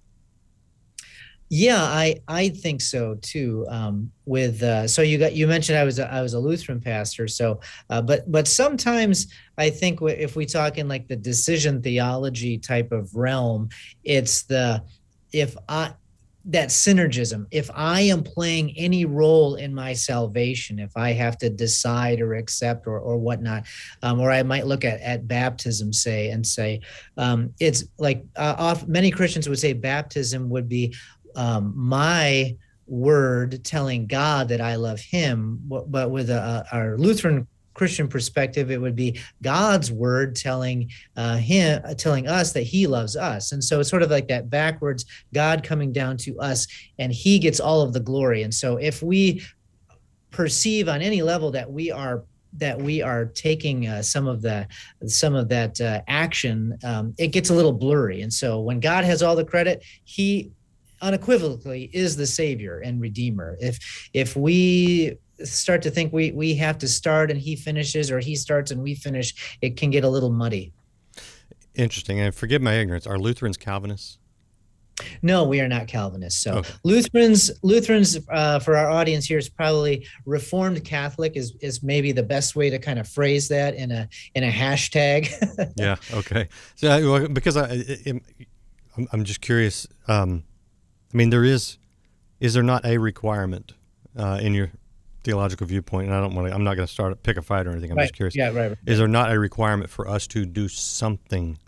Yeah, 1.48 1.82
I 1.82 2.16
I 2.26 2.48
think 2.48 2.80
so 2.80 3.16
too. 3.20 3.66
Um, 3.68 4.10
with 4.24 4.62
uh, 4.62 4.88
so 4.88 5.02
you 5.02 5.18
got 5.18 5.34
you 5.34 5.46
mentioned 5.46 5.78
I 5.78 5.84
was 5.84 5.98
a, 5.98 6.10
I 6.12 6.22
was 6.22 6.34
a 6.34 6.38
Lutheran 6.38 6.80
pastor. 6.80 7.28
So, 7.28 7.60
uh, 7.90 8.00
but 8.00 8.30
but 8.30 8.48
sometimes 8.48 9.26
I 9.58 9.70
think 9.70 10.00
if 10.02 10.34
we 10.34 10.46
talk 10.46 10.78
in 10.78 10.88
like 10.88 11.06
the 11.06 11.16
decision 11.16 11.82
theology 11.82 12.58
type 12.58 12.90
of 12.90 13.14
realm, 13.14 13.68
it's 14.02 14.44
the 14.44 14.82
if 15.32 15.56
I 15.68 15.92
that 16.46 16.68
synergism. 16.68 17.46
If 17.50 17.70
i 17.74 18.00
am 18.00 18.22
playing 18.22 18.72
any 18.76 19.04
role 19.04 19.56
in 19.56 19.74
my 19.74 19.92
salvation 19.92 20.78
if 20.78 20.96
i 20.96 21.10
have 21.10 21.36
to 21.38 21.50
decide 21.50 22.20
or 22.20 22.34
accept 22.34 22.86
or, 22.86 22.98
or 22.98 23.16
whatnot 23.18 23.64
um, 24.02 24.20
or 24.20 24.30
i 24.30 24.42
might 24.42 24.66
look 24.66 24.84
at, 24.84 25.00
at 25.00 25.26
baptism 25.26 25.92
say 25.92 26.30
and 26.30 26.46
say 26.46 26.80
um, 27.16 27.52
it's 27.60 27.84
like 27.98 28.24
uh, 28.36 28.54
off, 28.58 28.86
many 28.86 29.10
christians 29.10 29.48
would 29.48 29.58
say 29.58 29.72
baptism 29.72 30.48
would 30.48 30.68
be 30.68 30.94
um, 31.34 31.72
my 31.76 32.56
word 32.86 33.64
telling 33.64 34.06
god 34.06 34.48
that 34.48 34.60
i 34.60 34.76
love 34.76 35.00
him 35.00 35.60
but 35.64 36.10
with 36.10 36.30
a, 36.30 36.64
our 36.72 36.96
lutheran 36.96 37.46
Christian 37.76 38.08
perspective, 38.08 38.70
it 38.70 38.80
would 38.80 38.96
be 38.96 39.20
God's 39.42 39.92
word 39.92 40.34
telling 40.34 40.90
uh, 41.14 41.36
him, 41.36 41.82
telling 41.96 42.26
us 42.26 42.54
that 42.54 42.62
He 42.62 42.86
loves 42.86 43.16
us, 43.16 43.52
and 43.52 43.62
so 43.62 43.80
it's 43.80 43.90
sort 43.90 44.02
of 44.02 44.10
like 44.10 44.28
that 44.28 44.48
backwards 44.48 45.04
God 45.34 45.62
coming 45.62 45.92
down 45.92 46.16
to 46.18 46.40
us, 46.40 46.66
and 46.98 47.12
He 47.12 47.38
gets 47.38 47.60
all 47.60 47.82
of 47.82 47.92
the 47.92 48.00
glory. 48.00 48.42
And 48.42 48.52
so, 48.52 48.78
if 48.78 49.02
we 49.02 49.42
perceive 50.30 50.88
on 50.88 51.02
any 51.02 51.20
level 51.20 51.50
that 51.50 51.70
we 51.70 51.90
are 51.92 52.24
that 52.54 52.80
we 52.80 53.02
are 53.02 53.26
taking 53.26 53.86
uh, 53.86 54.00
some 54.00 54.26
of 54.26 54.40
the 54.40 54.66
some 55.06 55.34
of 55.34 55.50
that 55.50 55.78
uh, 55.78 56.00
action, 56.08 56.78
um, 56.82 57.14
it 57.18 57.28
gets 57.28 57.50
a 57.50 57.54
little 57.54 57.72
blurry. 57.72 58.22
And 58.22 58.32
so, 58.32 58.58
when 58.60 58.80
God 58.80 59.04
has 59.04 59.22
all 59.22 59.36
the 59.36 59.44
credit, 59.44 59.84
He 60.04 60.50
unequivocally 61.02 61.90
is 61.92 62.16
the 62.16 62.26
savior 62.26 62.80
and 62.80 63.02
redeemer 63.02 63.58
if 63.60 64.08
if 64.14 64.34
we 64.34 65.18
start 65.44 65.82
to 65.82 65.90
think 65.90 66.12
we 66.12 66.32
we 66.32 66.54
have 66.54 66.78
to 66.78 66.88
start 66.88 67.30
and 67.30 67.40
he 67.40 67.56
finishes 67.56 68.10
or 68.10 68.18
he 68.18 68.34
starts 68.34 68.70
and 68.70 68.82
we 68.82 68.94
finish 68.94 69.58
it 69.60 69.76
can 69.76 69.90
get 69.90 70.04
a 70.04 70.08
little 70.08 70.30
muddy. 70.30 70.72
Interesting. 71.74 72.20
And 72.20 72.34
forgive 72.34 72.62
my 72.62 72.74
ignorance 72.74 73.06
are 73.06 73.18
lutherans 73.18 73.56
calvinists? 73.56 74.18
No 75.20 75.44
we 75.44 75.60
are 75.60 75.68
not 75.68 75.88
calvinists. 75.88 76.42
So 76.42 76.54
okay. 76.54 76.72
lutherans 76.84 77.50
lutherans 77.62 78.18
uh, 78.30 78.58
for 78.60 78.76
our 78.76 78.90
audience 78.90 79.26
here 79.26 79.38
is 79.38 79.48
probably 79.48 80.06
reformed 80.24 80.82
catholic 80.84 81.36
is 81.36 81.54
is 81.60 81.82
maybe 81.82 82.12
the 82.12 82.22
best 82.22 82.56
way 82.56 82.70
to 82.70 82.78
kind 82.78 82.98
of 82.98 83.06
phrase 83.06 83.48
that 83.48 83.74
in 83.74 83.90
a 83.90 84.08
in 84.34 84.44
a 84.44 84.50
hashtag. 84.50 85.28
Yeah 85.76 85.96
okay. 86.12 86.48
So 86.76 87.28
because 87.28 87.56
i 87.56 87.84
i'm 89.12 89.24
just 89.24 89.42
curious 89.42 89.86
um 90.08 90.44
i 91.12 91.16
mean 91.18 91.28
there 91.28 91.44
is 91.44 91.76
is 92.40 92.54
there 92.54 92.62
not 92.62 92.84
a 92.86 92.96
requirement 92.96 93.74
uh, 94.16 94.38
in 94.40 94.54
your 94.54 94.70
theological 95.26 95.66
viewpoint, 95.66 96.06
and 96.06 96.16
I 96.16 96.20
don't 96.20 96.34
want 96.34 96.48
to. 96.48 96.54
I'm 96.54 96.64
not 96.64 96.76
going 96.76 96.86
to 96.86 96.92
start 96.92 97.22
pick 97.24 97.36
a 97.36 97.42
fight 97.42 97.66
or 97.66 97.70
anything. 97.70 97.90
I'm 97.90 97.98
right. 97.98 98.04
just 98.04 98.14
curious. 98.14 98.36
Yeah, 98.36 98.46
right, 98.46 98.68
right. 98.68 98.78
Is 98.86 98.98
there 98.98 99.08
not 99.08 99.32
a 99.32 99.38
requirement 99.38 99.90
for 99.90 100.08
us 100.08 100.26
to 100.28 100.46
do 100.46 100.68
something 100.68 101.58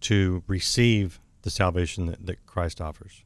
to 0.00 0.42
receive 0.46 1.20
the 1.42 1.50
salvation 1.50 2.06
that, 2.06 2.24
that 2.26 2.46
Christ 2.46 2.80
offers? 2.80 3.22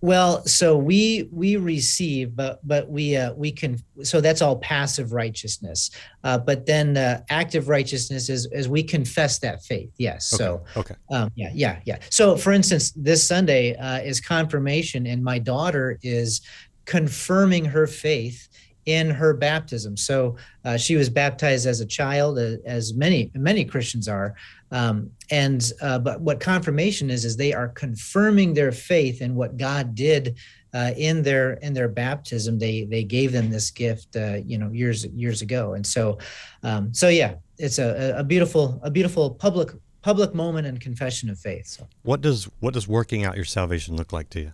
Well, 0.00 0.46
so 0.46 0.78
we 0.78 1.28
we 1.32 1.56
receive, 1.56 2.36
but 2.36 2.66
but 2.66 2.88
we 2.88 3.16
uh, 3.16 3.34
we 3.34 3.50
can. 3.50 3.78
So 4.04 4.20
that's 4.20 4.40
all 4.40 4.56
passive 4.56 5.12
righteousness. 5.12 5.90
Uh, 6.22 6.38
but 6.38 6.64
then 6.64 6.96
uh, 6.96 7.22
active 7.28 7.68
righteousness 7.68 8.30
is 8.30 8.46
is 8.52 8.68
we 8.68 8.84
confess 8.84 9.40
that 9.40 9.62
faith. 9.64 9.92
Yes. 9.98 10.32
Okay. 10.32 10.44
So 10.44 10.62
okay. 10.76 10.94
Um, 11.10 11.30
yeah, 11.34 11.50
yeah, 11.52 11.80
yeah. 11.84 11.98
So 12.10 12.36
for 12.36 12.52
instance, 12.52 12.92
this 12.92 13.26
Sunday 13.26 13.74
uh, 13.74 13.98
is 13.98 14.20
confirmation, 14.20 15.06
and 15.06 15.22
my 15.22 15.40
daughter 15.40 15.98
is 16.02 16.40
confirming 16.86 17.64
her 17.66 17.86
faith 17.86 18.48
in 18.86 19.10
her 19.10 19.34
baptism. 19.34 19.96
So 19.96 20.36
uh, 20.64 20.76
she 20.76 20.96
was 20.96 21.08
baptized 21.08 21.66
as 21.66 21.80
a 21.80 21.86
child, 21.86 22.38
as 22.38 22.94
many 22.94 23.30
many 23.34 23.64
Christians 23.64 24.08
are. 24.08 24.34
Um, 24.72 25.10
and 25.30 25.72
uh, 25.82 25.98
but 25.98 26.20
what 26.20 26.40
confirmation 26.40 27.10
is 27.10 27.24
is 27.24 27.36
they 27.36 27.52
are 27.52 27.68
confirming 27.68 28.54
their 28.54 28.72
faith 28.72 29.20
in 29.20 29.34
what 29.34 29.56
God 29.56 29.94
did 29.94 30.36
uh, 30.72 30.92
in 30.96 31.22
their 31.22 31.54
in 31.54 31.74
their 31.74 31.88
baptism. 31.88 32.58
They 32.58 32.84
they 32.84 33.04
gave 33.04 33.32
them 33.32 33.50
this 33.50 33.70
gift, 33.70 34.16
uh, 34.16 34.38
you 34.44 34.58
know, 34.58 34.70
years 34.70 35.06
years 35.06 35.42
ago. 35.42 35.74
And 35.74 35.86
so, 35.86 36.18
um, 36.62 36.94
so 36.94 37.08
yeah, 37.08 37.34
it's 37.58 37.78
a, 37.78 38.14
a 38.16 38.24
beautiful 38.24 38.80
a 38.82 38.90
beautiful 38.90 39.30
public 39.30 39.70
public 40.02 40.34
moment 40.34 40.66
and 40.66 40.80
confession 40.80 41.28
of 41.30 41.38
faith. 41.38 41.66
So, 41.66 41.88
what 42.02 42.20
does 42.20 42.48
what 42.60 42.74
does 42.74 42.88
working 42.88 43.24
out 43.24 43.36
your 43.36 43.44
salvation 43.44 43.96
look 43.96 44.12
like 44.12 44.30
to 44.30 44.40
you? 44.40 44.52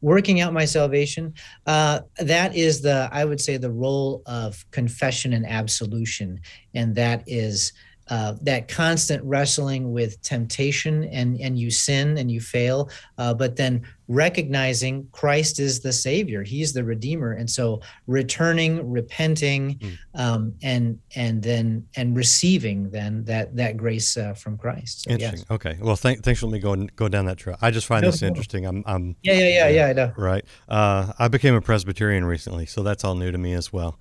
Working 0.00 0.40
out 0.40 0.52
my 0.52 0.64
salvation 0.64 1.32
uh, 1.66 2.00
that 2.18 2.54
is 2.56 2.80
the 2.80 3.08
i 3.12 3.24
would 3.24 3.40
say 3.40 3.56
the 3.56 3.70
role 3.70 4.22
of 4.26 4.64
confession 4.70 5.32
and 5.32 5.46
absolution. 5.46 6.40
And 6.74 6.94
that 6.94 7.24
is 7.26 7.72
uh, 8.10 8.34
that 8.42 8.68
constant 8.68 9.22
wrestling 9.24 9.92
with 9.92 10.20
temptation 10.22 11.04
and 11.04 11.40
and 11.40 11.58
you 11.58 11.70
sin 11.70 12.18
and 12.18 12.30
you 12.30 12.40
fail 12.40 12.90
uh, 13.18 13.34
but 13.34 13.56
then 13.56 13.84
recognizing 14.08 15.06
christ 15.12 15.60
is 15.60 15.80
the 15.80 15.92
savior. 15.92 16.42
He's 16.42 16.72
the 16.72 16.82
redeemer. 16.82 17.32
And 17.32 17.48
so 17.48 17.80
returning 18.06 18.90
repenting 18.90 19.78
mm. 19.78 19.98
um, 20.14 20.54
and 20.62 20.98
and 21.14 21.42
then 21.42 21.86
and 21.96 22.16
receiving 22.16 22.90
then 22.90 23.24
that 23.24 23.54
that 23.56 23.76
grace 23.76 24.16
uh, 24.16 24.32
from 24.32 24.56
christ. 24.56 25.02
So, 25.02 25.10
interesting. 25.10 25.40
Yes. 25.40 25.50
okay. 25.50 25.78
Well 25.80 25.96
thank, 25.96 26.24
thanks 26.24 26.40
for 26.40 26.46
letting 26.46 26.76
me 26.76 26.86
go 26.86 26.92
go 26.96 27.08
down 27.08 27.26
that 27.26 27.36
trail. 27.36 27.56
I 27.60 27.70
just 27.70 27.86
find 27.86 28.02
no, 28.02 28.10
this 28.10 28.22
no. 28.22 28.28
interesting. 28.28 28.66
I'm 28.66 28.82
i'm 28.86 29.16
yeah 29.22 29.34
yeah 29.34 29.48
yeah 29.48 29.68
yeah 29.68 29.86
i 29.86 29.92
know. 29.92 30.12
Right. 30.16 30.44
Uh, 30.68 31.12
i 31.18 31.28
became 31.28 31.54
a 31.54 31.60
presbyterian 31.60 32.24
recently 32.24 32.66
so 32.66 32.82
that's 32.82 33.04
all 33.04 33.14
new 33.14 33.30
to 33.30 33.38
me 33.38 33.52
as 33.52 33.72
well 33.72 33.98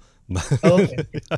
okay. 0.64 0.98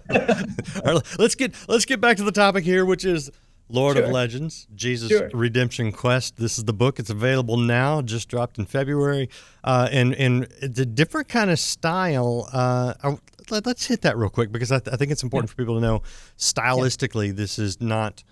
right, 0.86 1.19
let's 1.19 1.36
get 1.36 1.53
let's 1.67 1.86
get 1.86 2.01
back 2.01 2.17
to 2.17 2.24
the 2.24 2.31
topic 2.31 2.63
here, 2.63 2.86
which 2.86 3.05
is 3.05 3.29
Lord 3.69 3.98
sure. 3.98 4.05
of 4.05 4.12
Legends, 4.12 4.67
Jesus 4.74 5.10
sure. 5.10 5.29
Redemption 5.34 5.91
Quest. 5.91 6.38
This 6.38 6.58
is 6.58 6.65
the 6.65 6.74
book. 6.74 7.00
It's 7.00 7.12
available 7.12 7.58
now. 7.58 8.01
Just 8.01 8.27
dropped 8.27 8.58
in 8.58 8.65
February, 8.65 9.29
uh, 9.63 9.88
and 9.91 10.15
and 10.15 10.48
it's 10.62 10.79
a 10.79 10.86
different 10.86 11.27
kind 11.27 11.51
of 11.51 11.60
style. 11.60 12.50
Uh, 12.51 13.17
let, 13.51 13.67
us 13.67 13.86
hit 13.86 14.01
that 14.01 14.17
real 14.17 14.29
quick 14.29 14.51
because 14.51 14.72
I, 14.72 14.79
th- 14.79 14.93
I 14.93 14.98
think 14.98 15.12
it's 15.12 15.24
important 15.24 15.50
yeah. 15.50 15.53
for 15.53 15.58
people 15.58 15.75
to 15.75 15.81
know. 15.81 16.01
Stylistically, 16.38 17.27
yeah. 17.27 17.34
this 17.34 17.60
is 17.60 17.81
not 17.81 18.24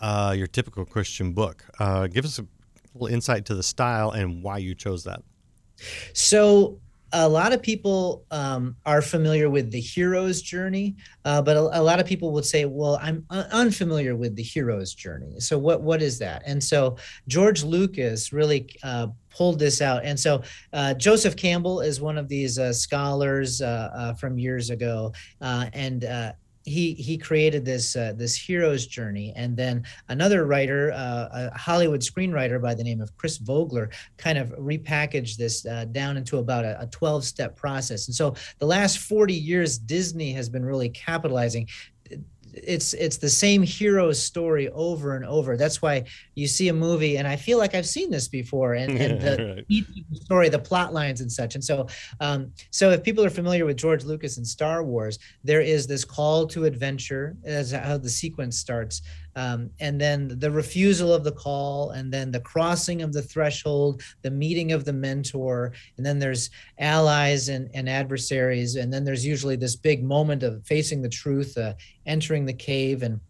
uh, 0.00 0.34
your 0.36 0.46
typical 0.46 0.84
Christian 0.84 1.32
book. 1.32 1.64
Uh, 1.78 2.06
give 2.06 2.24
us 2.24 2.38
a 2.38 2.46
little 2.94 3.08
insight 3.08 3.44
to 3.46 3.54
the 3.54 3.62
style 3.62 4.10
and 4.10 4.42
why 4.42 4.58
you 4.58 4.74
chose 4.74 5.04
that. 5.04 5.22
So 6.12 6.80
a 7.24 7.28
lot 7.28 7.52
of 7.52 7.62
people 7.62 8.24
um, 8.30 8.76
are 8.84 9.00
familiar 9.00 9.48
with 9.48 9.70
the 9.70 9.80
hero's 9.80 10.42
journey, 10.42 10.96
uh, 11.24 11.40
but 11.40 11.56
a, 11.56 11.80
a, 11.80 11.82
lot 11.82 11.98
of 11.98 12.06
people 12.06 12.30
would 12.32 12.44
say, 12.44 12.66
"Well, 12.66 12.98
I'm 13.00 13.24
un- 13.30 13.48
unfamiliar 13.52 14.14
with 14.14 14.36
the 14.36 14.42
hero's 14.42 14.94
journey." 14.94 15.40
So, 15.40 15.58
what 15.58 15.82
what 15.82 16.02
is 16.02 16.18
that? 16.18 16.42
And 16.46 16.62
so, 16.62 16.96
George 17.26 17.64
Lucas 17.64 18.32
really 18.32 18.68
uh, 18.82 19.08
pulled 19.30 19.58
this 19.58 19.80
out. 19.80 20.04
And 20.04 20.18
so, 20.18 20.42
uh, 20.74 20.92
Joseph 20.94 21.36
Campbell 21.36 21.80
is 21.80 22.00
one 22.00 22.18
of 22.18 22.28
these 22.28 22.58
uh, 22.58 22.72
scholars 22.72 23.62
uh, 23.62 23.90
uh, 23.94 24.14
from 24.14 24.38
years 24.38 24.68
ago, 24.68 25.12
and 25.40 26.04
he 26.66 26.94
he 26.94 27.16
created 27.16 27.64
this 27.64 27.96
uh, 27.96 28.12
this 28.16 28.34
hero's 28.34 28.86
journey. 28.86 29.32
And 29.36 29.56
then 29.56 29.84
another 30.08 30.44
writer 30.44 30.92
uh, 30.92 31.28
a 31.32 31.58
hollywood 31.58 32.00
screenwriter 32.00 32.60
by 32.60 32.74
the 32.74 32.82
name 32.82 33.00
of 33.00 33.16
chris 33.16 33.38
vogler 33.38 33.88
kind 34.18 34.36
of 34.36 34.48
repackaged 34.58 35.36
this 35.36 35.64
uh, 35.64 35.84
down 35.86 36.16
into 36.16 36.38
about 36.38 36.64
a, 36.64 36.80
a 36.82 36.86
12 36.88 37.24
step 37.24 37.56
process. 37.56 38.08
And 38.08 38.14
so 38.14 38.34
the 38.58 38.66
last 38.66 38.98
40 38.98 39.32
years 39.32 39.78
disney 39.78 40.32
has 40.32 40.48
been 40.48 40.64
really 40.64 40.88
capitalizing 40.88 41.68
it's 42.56 42.94
it's 42.94 43.16
the 43.18 43.28
same 43.28 43.62
hero 43.62 44.12
story 44.12 44.68
over 44.70 45.16
and 45.16 45.24
over. 45.24 45.56
That's 45.56 45.82
why 45.82 46.04
you 46.34 46.46
see 46.46 46.68
a 46.68 46.72
movie, 46.72 47.18
and 47.18 47.28
I 47.28 47.36
feel 47.36 47.58
like 47.58 47.74
I've 47.74 47.86
seen 47.86 48.10
this 48.10 48.28
before, 48.28 48.74
and, 48.74 48.98
and 48.98 49.20
the 49.22 49.64
right. 49.68 50.16
story, 50.22 50.48
the 50.48 50.58
plot 50.58 50.92
lines, 50.92 51.20
and 51.20 51.30
such. 51.30 51.54
And 51.54 51.64
so, 51.64 51.86
um, 52.20 52.52
so 52.70 52.90
if 52.90 53.02
people 53.02 53.24
are 53.24 53.30
familiar 53.30 53.66
with 53.66 53.76
George 53.76 54.04
Lucas 54.04 54.38
and 54.38 54.46
Star 54.46 54.82
Wars, 54.82 55.18
there 55.44 55.60
is 55.60 55.86
this 55.86 56.04
call 56.04 56.46
to 56.48 56.64
adventure 56.64 57.36
as 57.44 57.72
how 57.72 57.98
the 57.98 58.10
sequence 58.10 58.58
starts, 58.58 59.02
um, 59.36 59.70
and 59.80 60.00
then 60.00 60.38
the 60.38 60.50
refusal 60.50 61.12
of 61.12 61.22
the 61.22 61.32
call, 61.32 61.90
and 61.90 62.12
then 62.12 62.32
the 62.32 62.40
crossing 62.40 63.02
of 63.02 63.12
the 63.12 63.22
threshold, 63.22 64.02
the 64.22 64.30
meeting 64.30 64.72
of 64.72 64.84
the 64.86 64.92
mentor, 64.92 65.72
and 65.96 66.06
then 66.06 66.18
there's 66.18 66.50
allies 66.78 67.50
and, 67.50 67.70
and 67.74 67.88
adversaries, 67.88 68.76
and 68.76 68.92
then 68.92 69.04
there's 69.04 69.24
usually 69.24 69.56
this 69.56 69.76
big 69.76 70.02
moment 70.02 70.42
of 70.42 70.64
facing 70.66 71.02
the 71.02 71.08
truth, 71.08 71.56
uh, 71.58 71.74
entering 72.06 72.46
the 72.46 72.52
cave, 72.52 73.02
and 73.02 73.20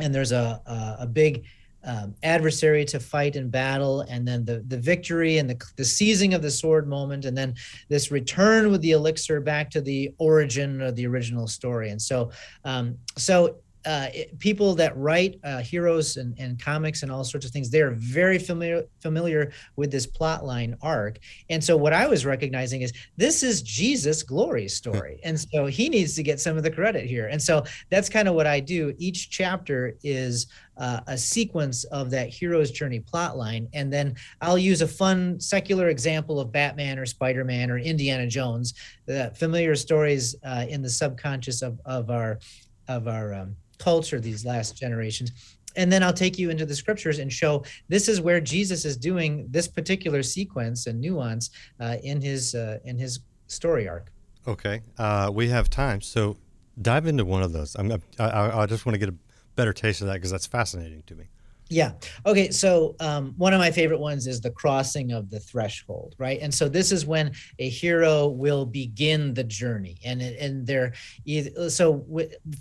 and 0.00 0.14
there's 0.14 0.32
a 0.32 0.60
a, 0.66 0.96
a 1.00 1.06
big 1.06 1.44
um, 1.84 2.14
adversary 2.24 2.84
to 2.84 2.98
fight 2.98 3.36
in 3.36 3.48
battle, 3.48 4.00
and 4.02 4.26
then 4.26 4.44
the 4.44 4.64
the 4.66 4.78
victory 4.78 5.38
and 5.38 5.48
the 5.48 5.64
the 5.76 5.84
seizing 5.84 6.34
of 6.34 6.42
the 6.42 6.50
sword 6.50 6.88
moment, 6.88 7.24
and 7.24 7.38
then 7.38 7.54
this 7.88 8.10
return 8.10 8.72
with 8.72 8.80
the 8.80 8.90
elixir 8.90 9.40
back 9.40 9.70
to 9.70 9.80
the 9.80 10.12
origin 10.18 10.82
of 10.82 10.96
the 10.96 11.06
original 11.06 11.46
story. 11.46 11.90
And 11.90 12.02
so, 12.02 12.32
um, 12.64 12.98
so 13.16 13.58
uh, 13.88 14.10
people 14.38 14.74
that 14.74 14.94
write 14.98 15.40
uh, 15.44 15.60
heroes 15.60 16.18
and, 16.18 16.38
and 16.38 16.62
comics 16.62 17.02
and 17.02 17.10
all 17.10 17.24
sorts 17.24 17.46
of 17.46 17.52
things, 17.52 17.70
they're 17.70 17.92
very 17.92 18.38
familiar 18.38 18.84
familiar 19.00 19.50
with 19.76 19.90
this 19.90 20.06
plot 20.06 20.44
line 20.44 20.76
arc. 20.82 21.18
And 21.48 21.64
so 21.64 21.74
what 21.74 21.94
I 21.94 22.06
was 22.06 22.26
recognizing 22.26 22.82
is 22.82 22.92
this 23.16 23.42
is 23.42 23.62
Jesus' 23.62 24.22
glory 24.22 24.68
story. 24.80 25.20
and 25.24 25.40
so 25.40 25.64
he 25.64 25.88
needs 25.88 26.14
to 26.16 26.22
get 26.22 26.38
some 26.38 26.58
of 26.58 26.64
the 26.64 26.70
credit 26.70 27.06
here. 27.06 27.28
And 27.28 27.40
so 27.40 27.64
that's 27.88 28.10
kind 28.10 28.28
of 28.28 28.34
what 28.34 28.46
I 28.46 28.60
do. 28.60 28.92
Each 28.98 29.30
chapter 29.30 29.94
is 30.02 30.48
uh, 30.76 31.00
a 31.06 31.16
sequence 31.16 31.84
of 31.84 32.10
that 32.10 32.28
hero's 32.28 32.70
journey 32.70 33.00
plotline. 33.00 33.68
And 33.72 33.90
then 33.90 34.16
I'll 34.42 34.58
use 34.58 34.82
a 34.82 34.86
fun 34.86 35.40
secular 35.40 35.88
example 35.88 36.40
of 36.40 36.52
Batman 36.52 36.98
or 36.98 37.06
Spider-Man 37.06 37.70
or 37.70 37.78
Indiana 37.78 38.26
Jones, 38.26 38.74
the 39.06 39.32
familiar 39.34 39.74
stories 39.74 40.36
uh, 40.44 40.66
in 40.68 40.82
the 40.82 40.90
subconscious 40.90 41.62
of, 41.62 41.80
of 41.86 42.10
our 42.10 42.38
of 42.88 43.06
our 43.06 43.34
um, 43.34 43.54
culture 43.78 44.20
these 44.20 44.44
last 44.44 44.76
generations 44.76 45.32
and 45.76 45.92
then 45.92 46.02
I'll 46.02 46.12
take 46.12 46.38
you 46.38 46.50
into 46.50 46.66
the 46.66 46.74
scriptures 46.74 47.18
and 47.18 47.32
show 47.32 47.64
this 47.88 48.08
is 48.08 48.20
where 48.20 48.40
Jesus 48.40 48.84
is 48.84 48.96
doing 48.96 49.46
this 49.48 49.68
particular 49.68 50.22
sequence 50.22 50.86
and 50.86 51.00
nuance 51.00 51.50
uh, 51.80 51.96
in 52.02 52.20
his 52.20 52.54
uh, 52.54 52.78
in 52.84 52.98
his 52.98 53.20
story 53.46 53.88
arc. 53.88 54.12
Okay, 54.46 54.82
uh, 54.98 55.30
we 55.32 55.48
have 55.48 55.70
time, 55.70 56.00
so 56.00 56.36
dive 56.80 57.06
into 57.06 57.24
one 57.24 57.42
of 57.42 57.52
those. 57.52 57.74
I'm, 57.76 57.92
I, 58.18 58.62
I 58.62 58.66
just 58.66 58.86
want 58.86 58.94
to 58.94 58.98
get 58.98 59.08
a 59.08 59.14
better 59.56 59.72
taste 59.72 60.00
of 60.00 60.06
that 60.06 60.14
because 60.14 60.30
that's 60.30 60.46
fascinating 60.46 61.02
to 61.06 61.14
me. 61.14 61.28
Yeah. 61.70 61.92
Okay. 62.24 62.50
So 62.50 62.96
um, 62.98 63.34
one 63.36 63.52
of 63.52 63.58
my 63.58 63.70
favorite 63.70 64.00
ones 64.00 64.26
is 64.26 64.40
the 64.40 64.50
crossing 64.50 65.12
of 65.12 65.28
the 65.28 65.38
threshold, 65.38 66.14
right? 66.16 66.38
And 66.40 66.52
so 66.52 66.66
this 66.66 66.90
is 66.92 67.04
when 67.04 67.32
a 67.58 67.68
hero 67.68 68.28
will 68.28 68.64
begin 68.64 69.34
the 69.34 69.44
journey, 69.44 69.98
and 70.02 70.22
and 70.22 70.66
they're 70.66 70.94
so 71.68 72.06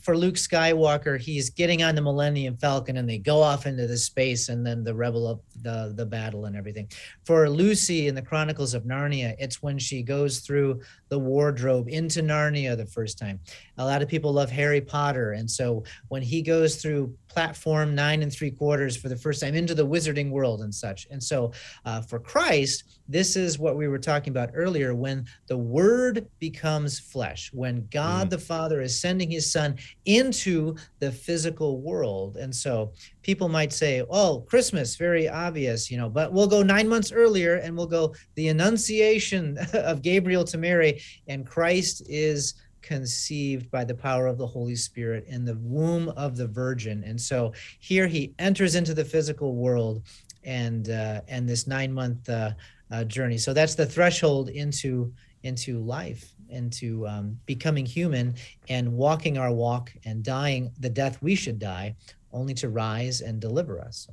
for 0.01 0.17
Luke 0.17 0.35
Skywalker, 0.35 1.19
he's 1.19 1.49
getting 1.49 1.83
on 1.83 1.95
the 1.95 2.01
Millennium 2.01 2.57
Falcon, 2.57 2.97
and 2.97 3.09
they 3.09 3.17
go 3.17 3.41
off 3.41 3.65
into 3.65 3.87
the 3.87 3.97
space, 3.97 4.49
and 4.49 4.65
then 4.65 4.83
the 4.83 4.93
rebel 4.93 5.25
of 5.25 5.39
the 5.61 5.93
the 5.95 6.05
battle 6.05 6.45
and 6.45 6.57
everything. 6.57 6.89
For 7.25 7.49
Lucy 7.49 8.07
in 8.07 8.15
the 8.15 8.21
Chronicles 8.21 8.73
of 8.73 8.83
Narnia, 8.83 9.35
it's 9.39 9.63
when 9.63 9.79
she 9.79 10.03
goes 10.03 10.39
through 10.39 10.81
the 11.07 11.19
wardrobe 11.19 11.87
into 11.87 12.21
Narnia 12.21 12.75
the 12.75 12.85
first 12.85 13.17
time. 13.17 13.39
A 13.77 13.85
lot 13.85 14.01
of 14.01 14.07
people 14.07 14.33
love 14.33 14.49
Harry 14.49 14.81
Potter, 14.81 15.33
and 15.33 15.49
so 15.49 15.83
when 16.07 16.21
he 16.21 16.41
goes 16.41 16.81
through 16.81 17.15
platform 17.37 17.93
nine 17.93 18.23
and 18.23 18.33
three 18.33 18.49
quarters 18.49 18.97
for 18.97 19.09
the 19.09 19.15
first 19.15 19.41
time 19.41 19.53
into 19.53 19.75
the 19.75 19.85
wizarding 19.85 20.31
world 20.31 20.61
and 20.61 20.73
such. 20.73 21.05
And 21.11 21.21
so 21.21 21.51
uh, 21.85 22.01
for 22.01 22.19
Christ, 22.19 22.99
this 23.07 23.35
is 23.35 23.59
what 23.59 23.77
we 23.77 23.87
were 23.87 23.99
talking 23.99 24.31
about 24.31 24.49
earlier 24.55 24.95
when 24.95 25.23
the 25.45 25.55
word 25.55 26.25
becomes 26.39 26.99
flesh, 26.99 27.51
when 27.53 27.87
God 27.91 28.27
mm. 28.27 28.29
the 28.31 28.39
Father 28.39 28.81
is 28.81 28.99
sending 28.99 29.29
his 29.29 29.51
son 29.51 29.77
into 30.05 30.75
the 30.97 31.11
physical 31.11 31.79
world. 31.79 32.37
And 32.37 32.53
so 32.55 32.93
people 33.21 33.49
might 33.49 33.71
say, 33.71 34.03
oh, 34.09 34.41
Christmas, 34.49 34.95
very 34.95 35.29
obvious, 35.29 35.91
you 35.91 35.97
know, 35.97 36.09
but 36.09 36.33
we'll 36.33 36.47
go 36.47 36.63
nine 36.63 36.87
months 36.87 37.11
earlier 37.11 37.57
and 37.57 37.77
we'll 37.77 37.85
go 37.85 38.15
the 38.33 38.47
Annunciation 38.47 39.59
of 39.73 40.01
Gabriel 40.01 40.43
to 40.45 40.57
Mary, 40.57 41.03
and 41.27 41.45
Christ 41.45 42.01
is 42.09 42.55
conceived 42.87 43.69
by 43.69 43.83
the 43.83 43.93
power 43.93 44.27
of 44.27 44.37
the 44.37 44.47
Holy 44.47 44.75
Spirit 44.75 45.25
in 45.27 45.43
the 45.43 45.55
womb 45.55 46.07
of 46.09 46.37
the 46.37 46.47
Virgin. 46.47 47.03
And 47.03 47.19
so 47.19 47.51
here 47.79 48.07
he 48.07 48.33
enters 48.39 48.75
into 48.75 48.93
the 48.93 49.03
physical 49.03 49.55
world 49.55 50.03
and 50.45 50.89
uh, 50.89 51.19
and 51.27 51.47
this 51.47 51.67
nine 51.67 51.91
month 51.91 52.29
uh, 52.29 52.51
uh, 52.89 53.03
journey. 53.03 53.37
So 53.37 53.53
that's 53.53 53.75
the 53.75 53.85
threshold 53.85 54.47
into 54.49 55.13
into 55.43 55.79
life, 55.79 56.33
into 56.49 57.05
um, 57.07 57.37
becoming 57.45 57.85
human 57.85 58.35
and 58.69 58.93
walking 58.93 59.37
our 59.37 59.51
walk 59.51 59.91
and 60.05 60.23
dying 60.23 60.71
the 60.79 60.89
death 60.89 61.21
we 61.21 61.35
should 61.35 61.59
die, 61.59 61.93
only 62.31 62.53
to 62.53 62.69
rise 62.69 63.19
and 63.19 63.41
deliver 63.41 63.81
us. 63.81 64.07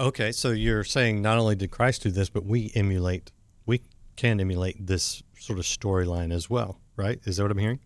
Okay, 0.00 0.32
so 0.32 0.50
you're 0.50 0.84
saying 0.84 1.20
not 1.20 1.36
only 1.36 1.54
did 1.54 1.70
Christ 1.70 2.02
do 2.02 2.10
this, 2.10 2.30
but 2.30 2.44
we 2.44 2.72
emulate, 2.74 3.30
we 3.66 3.82
can 4.16 4.40
emulate 4.40 4.84
this 4.84 5.22
sort 5.38 5.58
of 5.58 5.64
storyline 5.64 6.32
as 6.32 6.48
well 6.48 6.81
right? 6.96 7.20
Is 7.24 7.36
that 7.36 7.44
what 7.44 7.52
I'm 7.52 7.58
hearing? 7.58 7.80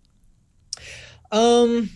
Um, 1.32 1.90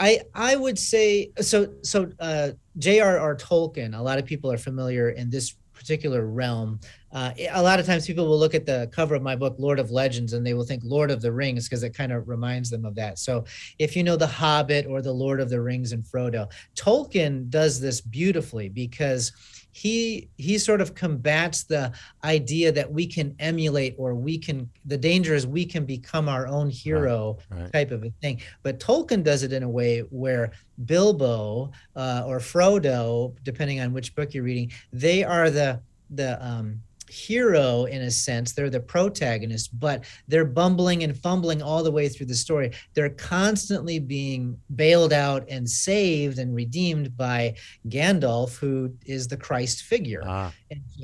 I 0.00 0.20
I 0.34 0.56
would 0.56 0.78
say 0.78 1.30
so. 1.40 1.74
So 1.82 2.10
uh, 2.18 2.50
J.R.R. 2.78 3.36
Tolkien. 3.36 3.96
A 3.96 4.02
lot 4.02 4.18
of 4.18 4.24
people 4.24 4.50
are 4.50 4.58
familiar 4.58 5.10
in 5.10 5.30
this 5.30 5.54
particular 5.72 6.26
realm. 6.26 6.80
Uh, 7.12 7.32
a 7.52 7.62
lot 7.62 7.78
of 7.78 7.86
times 7.86 8.06
people 8.06 8.26
will 8.26 8.38
look 8.38 8.54
at 8.54 8.66
the 8.66 8.88
cover 8.92 9.14
of 9.14 9.22
my 9.22 9.36
book, 9.36 9.56
Lord 9.58 9.78
of 9.78 9.90
Legends, 9.90 10.32
and 10.32 10.46
they 10.46 10.54
will 10.54 10.64
think 10.64 10.82
Lord 10.84 11.10
of 11.10 11.20
the 11.20 11.30
Rings 11.30 11.68
because 11.68 11.82
it 11.82 11.94
kind 11.94 12.12
of 12.12 12.28
reminds 12.28 12.70
them 12.70 12.84
of 12.84 12.94
that. 12.94 13.18
So 13.18 13.44
if 13.78 13.94
you 13.94 14.02
know 14.02 14.16
The 14.16 14.26
Hobbit 14.26 14.86
or 14.86 15.02
The 15.02 15.12
Lord 15.12 15.40
of 15.40 15.50
the 15.50 15.60
Rings 15.60 15.92
and 15.92 16.02
Frodo, 16.04 16.50
Tolkien 16.74 17.50
does 17.50 17.80
this 17.80 18.00
beautifully 18.00 18.68
because 18.68 19.32
he 19.74 20.28
he 20.38 20.56
sort 20.56 20.80
of 20.80 20.94
combats 20.94 21.64
the 21.64 21.92
idea 22.22 22.70
that 22.70 22.90
we 22.90 23.08
can 23.08 23.34
emulate 23.40 23.96
or 23.98 24.14
we 24.14 24.38
can 24.38 24.70
the 24.84 24.96
danger 24.96 25.34
is 25.34 25.48
we 25.48 25.66
can 25.66 25.84
become 25.84 26.28
our 26.28 26.46
own 26.46 26.70
hero 26.70 27.36
right, 27.50 27.62
right. 27.62 27.72
type 27.72 27.90
of 27.90 28.04
a 28.04 28.10
thing 28.22 28.40
but 28.62 28.78
tolkien 28.78 29.24
does 29.24 29.42
it 29.42 29.52
in 29.52 29.64
a 29.64 29.68
way 29.68 29.98
where 30.10 30.52
bilbo 30.84 31.72
uh, 31.96 32.22
or 32.24 32.38
frodo 32.38 33.34
depending 33.42 33.80
on 33.80 33.92
which 33.92 34.14
book 34.14 34.32
you're 34.32 34.44
reading 34.44 34.70
they 34.92 35.24
are 35.24 35.50
the 35.50 35.80
the 36.10 36.42
um, 36.46 36.80
hero 37.14 37.84
in 37.84 38.02
a 38.02 38.10
sense. 38.10 38.52
They're 38.52 38.70
the 38.70 38.80
protagonist 38.80 39.78
but 39.78 40.04
they're 40.28 40.44
bumbling 40.44 41.02
and 41.04 41.16
fumbling 41.16 41.62
all 41.62 41.82
the 41.82 41.90
way 41.90 42.08
through 42.08 42.26
the 42.26 42.34
story. 42.34 42.72
They're 42.94 43.10
constantly 43.10 43.98
being 43.98 44.58
bailed 44.74 45.12
out 45.12 45.44
and 45.48 45.68
saved 45.68 46.38
and 46.38 46.54
redeemed 46.54 47.16
by 47.16 47.54
gandalf 47.88 48.56
who 48.56 48.92
is 49.06 49.28
the 49.28 49.36
christ 49.36 49.82
figure. 49.82 50.22
Ah. 50.24 50.52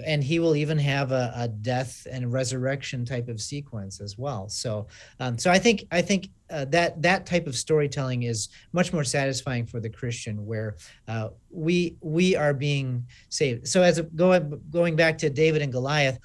And, 0.06 0.22
he 0.22 0.38
will 0.38 0.54
even 0.54 0.78
have 0.78 1.12
a, 1.12 1.32
a, 1.34 1.48
death 1.48 2.06
and 2.10 2.32
resurrection 2.32 3.04
type 3.04 3.28
of 3.28 3.40
sequence 3.40 4.00
as 4.00 4.18
well 4.18 4.48
so 4.48 4.86
um, 5.18 5.36
so 5.38 5.50
i 5.50 5.58
think 5.58 5.84
i 5.90 6.00
think 6.02 6.28
uh, 6.50 6.64
that 6.66 7.00
that 7.00 7.26
type 7.26 7.46
of 7.46 7.56
storytelling 7.56 8.24
is 8.24 8.48
much 8.72 8.92
more 8.92 9.04
satisfying 9.04 9.66
for 9.66 9.80
the 9.80 9.88
Christian, 9.88 10.44
where 10.44 10.76
uh, 11.06 11.28
we 11.50 11.96
we 12.00 12.34
are 12.34 12.52
being 12.52 13.06
saved. 13.28 13.68
So 13.68 13.82
as 13.82 13.98
a, 13.98 14.02
going 14.02 14.60
going 14.70 14.96
back 14.96 15.16
to 15.18 15.30
David 15.30 15.62
and 15.62 15.72
Goliath, 15.72 16.18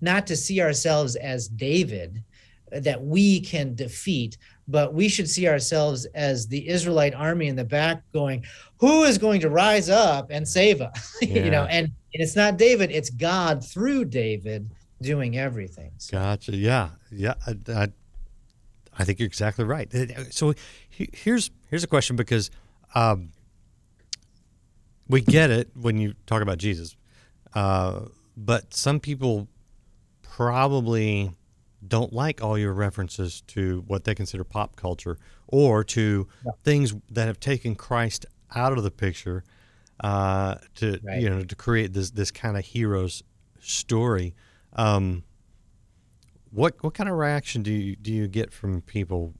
not 0.00 0.26
to 0.28 0.36
see 0.36 0.60
ourselves 0.60 1.16
as 1.16 1.48
David 1.48 2.22
that 2.70 3.02
we 3.02 3.40
can 3.40 3.74
defeat, 3.74 4.36
but 4.66 4.92
we 4.92 5.08
should 5.08 5.28
see 5.28 5.48
ourselves 5.48 6.06
as 6.14 6.46
the 6.46 6.68
Israelite 6.68 7.14
army 7.14 7.48
in 7.48 7.56
the 7.56 7.64
back, 7.64 8.02
going, 8.12 8.44
"Who 8.78 9.04
is 9.04 9.18
going 9.18 9.40
to 9.42 9.50
rise 9.50 9.90
up 9.90 10.30
and 10.30 10.48
save 10.48 10.80
us?" 10.80 11.16
Yeah. 11.20 11.28
you 11.44 11.50
know, 11.50 11.64
and, 11.64 11.92
and 12.14 12.22
it's 12.22 12.36
not 12.36 12.56
David; 12.56 12.90
it's 12.90 13.10
God 13.10 13.64
through 13.64 14.06
David 14.06 14.70
doing 15.00 15.38
everything. 15.38 15.92
So. 15.98 16.18
Gotcha. 16.18 16.56
Yeah. 16.56 16.90
Yeah. 17.10 17.34
I, 17.46 17.56
I, 17.72 17.88
I 18.98 19.04
think 19.04 19.18
you're 19.20 19.26
exactly 19.26 19.64
right. 19.64 19.92
Uh, 19.94 20.24
So 20.30 20.54
he- 20.88 21.10
here's 21.12 21.50
here's 21.70 21.84
a 21.84 21.88
question 21.88 22.16
because 22.16 22.50
um, 22.94 23.30
we 25.08 25.20
get 25.20 25.50
it 25.50 25.70
when 25.74 25.98
you 25.98 26.14
talk 26.26 26.42
about 26.42 26.58
Jesus, 26.58 26.96
uh, 27.54 28.06
but 28.36 28.74
some 28.74 29.00
people 29.00 29.48
probably 30.22 31.30
don't 31.86 32.12
like 32.12 32.42
all 32.42 32.58
your 32.58 32.72
references 32.72 33.40
to 33.42 33.84
what 33.86 34.04
they 34.04 34.14
consider 34.14 34.44
pop 34.44 34.76
culture 34.76 35.16
or 35.46 35.84
to 35.84 36.26
things 36.64 36.94
that 37.10 37.26
have 37.26 37.38
taken 37.40 37.74
Christ 37.74 38.26
out 38.54 38.76
of 38.76 38.82
the 38.82 38.90
picture 38.90 39.44
uh, 40.00 40.56
to 40.76 40.98
Right. 41.02 41.20
you 41.20 41.28
know 41.30 41.44
to 41.44 41.56
create 41.56 41.92
this 41.92 42.10
this 42.10 42.30
kind 42.30 42.56
of 42.56 42.64
hero's 42.64 43.22
story. 43.60 44.34
Um, 44.74 45.24
what 46.50 46.76
what 46.82 46.94
kind 46.94 47.08
of 47.08 47.16
reaction 47.16 47.62
do 47.62 47.72
you 47.72 47.96
do 47.96 48.12
you 48.12 48.28
get 48.28 48.52
from 48.52 48.80
people 48.82 49.34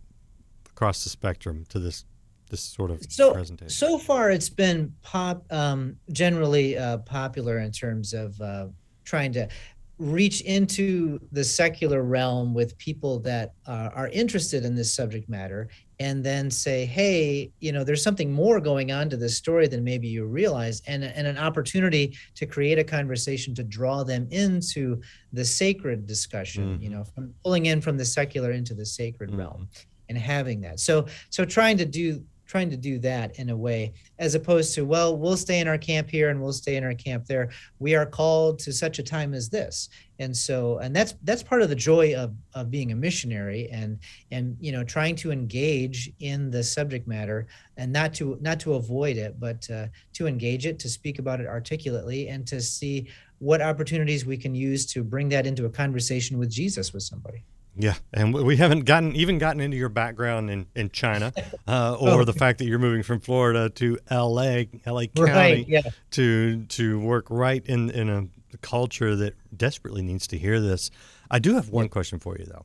across 0.70 1.04
the 1.04 1.10
spectrum 1.10 1.64
to 1.70 1.78
this 1.78 2.04
this 2.50 2.60
sort 2.60 2.90
of 2.90 3.02
so 3.08 3.32
presentation? 3.32 3.70
so 3.70 3.98
far 3.98 4.30
it's 4.30 4.48
been 4.48 4.94
pop 5.02 5.44
um, 5.52 5.96
generally 6.12 6.76
uh, 6.76 6.98
popular 6.98 7.58
in 7.58 7.70
terms 7.72 8.12
of 8.12 8.40
uh, 8.40 8.66
trying 9.04 9.32
to 9.32 9.48
reach 9.98 10.42
into 10.42 11.18
the 11.32 11.42
secular 11.42 12.02
realm 12.02 12.54
with 12.54 12.78
people 12.78 13.18
that 13.18 13.52
uh, 13.66 13.90
are 13.94 14.08
interested 14.08 14.64
in 14.64 14.74
this 14.74 14.94
subject 14.94 15.28
matter 15.28 15.68
and 16.00 16.22
then 16.22 16.48
say 16.48 16.86
hey 16.86 17.50
you 17.58 17.72
know 17.72 17.82
there's 17.82 18.02
something 18.02 18.32
more 18.32 18.60
going 18.60 18.92
on 18.92 19.10
to 19.10 19.16
this 19.16 19.36
story 19.36 19.66
than 19.66 19.82
maybe 19.82 20.06
you 20.06 20.24
realize 20.24 20.80
and, 20.86 21.02
and 21.02 21.26
an 21.26 21.36
opportunity 21.36 22.16
to 22.36 22.46
create 22.46 22.78
a 22.78 22.84
conversation 22.84 23.52
to 23.52 23.64
draw 23.64 24.04
them 24.04 24.28
into 24.30 25.00
the 25.32 25.44
sacred 25.44 26.06
discussion 26.06 26.78
you 26.80 26.88
know 26.88 27.02
from 27.02 27.34
pulling 27.42 27.66
in 27.66 27.80
from 27.80 27.96
the 27.96 28.04
secular 28.04 28.52
into 28.52 28.74
the 28.74 28.86
sacred 28.86 29.34
realm 29.34 29.68
and 30.08 30.18
having 30.18 30.60
that. 30.62 30.80
So 30.80 31.06
so 31.30 31.44
trying 31.44 31.76
to 31.78 31.84
do 31.84 32.22
trying 32.48 32.70
to 32.70 32.76
do 32.76 32.98
that 32.98 33.38
in 33.38 33.50
a 33.50 33.56
way 33.56 33.92
as 34.18 34.34
opposed 34.34 34.74
to 34.74 34.84
well 34.84 35.16
we'll 35.16 35.36
stay 35.36 35.60
in 35.60 35.68
our 35.68 35.78
camp 35.78 36.10
here 36.10 36.30
and 36.30 36.42
we'll 36.42 36.52
stay 36.52 36.76
in 36.76 36.82
our 36.82 36.94
camp 36.94 37.26
there. 37.26 37.50
We 37.78 37.94
are 37.94 38.06
called 38.06 38.58
to 38.60 38.72
such 38.72 38.98
a 38.98 39.02
time 39.02 39.34
as 39.34 39.48
this. 39.48 39.90
And 40.18 40.36
so 40.36 40.78
and 40.78 40.96
that's 40.96 41.14
that's 41.22 41.42
part 41.42 41.62
of 41.62 41.68
the 41.68 41.76
joy 41.76 42.14
of 42.16 42.34
of 42.54 42.70
being 42.70 42.90
a 42.90 42.96
missionary 42.96 43.68
and 43.70 43.98
and 44.32 44.56
you 44.58 44.72
know 44.72 44.82
trying 44.82 45.14
to 45.16 45.30
engage 45.30 46.10
in 46.18 46.50
the 46.50 46.64
subject 46.64 47.06
matter 47.06 47.46
and 47.76 47.92
not 47.92 48.14
to 48.14 48.36
not 48.40 48.58
to 48.60 48.74
avoid 48.74 49.16
it 49.16 49.38
but 49.38 49.68
uh, 49.70 49.86
to 50.14 50.26
engage 50.26 50.66
it 50.66 50.78
to 50.80 50.88
speak 50.88 51.20
about 51.20 51.40
it 51.40 51.46
articulately 51.46 52.28
and 52.28 52.46
to 52.48 52.60
see 52.60 53.08
what 53.38 53.62
opportunities 53.62 54.26
we 54.26 54.36
can 54.36 54.54
use 54.54 54.84
to 54.86 55.04
bring 55.04 55.28
that 55.28 55.46
into 55.46 55.66
a 55.66 55.70
conversation 55.70 56.36
with 56.36 56.50
jesus 56.50 56.92
with 56.92 57.04
somebody 57.04 57.44
Yeah, 57.80 57.94
and 58.12 58.34
we- 58.34 58.56
haven't 58.56 58.84
gotten 58.86 59.14
even 59.14 59.38
gotten 59.38 59.60
into 59.60 59.76
your 59.76 59.88
background 59.88 60.50
in 60.50 60.66
in 60.74 60.90
China, 60.90 61.32
uh, 61.68 61.96
or 61.98 62.24
the 62.24 62.32
fact 62.32 62.58
that 62.58 62.64
you're 62.66 62.78
moving 62.80 63.02
from 63.02 63.20
Florida 63.20 63.70
to 63.70 63.98
L.A. 64.10 64.68
L.A. 64.84 65.06
County 65.06 65.30
Right, 65.32 65.68
yeah. 65.68 65.82
to 66.12 66.64
to 66.64 66.98
work 67.00 67.26
right 67.30 67.64
in 67.66 67.90
in 67.90 68.08
a 68.08 68.26
culture 68.62 69.14
that 69.16 69.34
desperately 69.56 70.02
needs 70.02 70.26
to 70.28 70.38
hear 70.38 70.60
this. 70.60 70.90
I 71.30 71.38
do 71.38 71.54
have 71.54 71.68
one 71.68 71.88
question 71.88 72.18
for 72.18 72.36
you 72.38 72.46
though. 72.46 72.64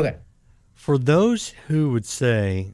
okay 0.00 0.16
For 0.74 0.96
those 0.98 1.48
who 1.68 1.90
would 1.90 2.06
say, 2.06 2.72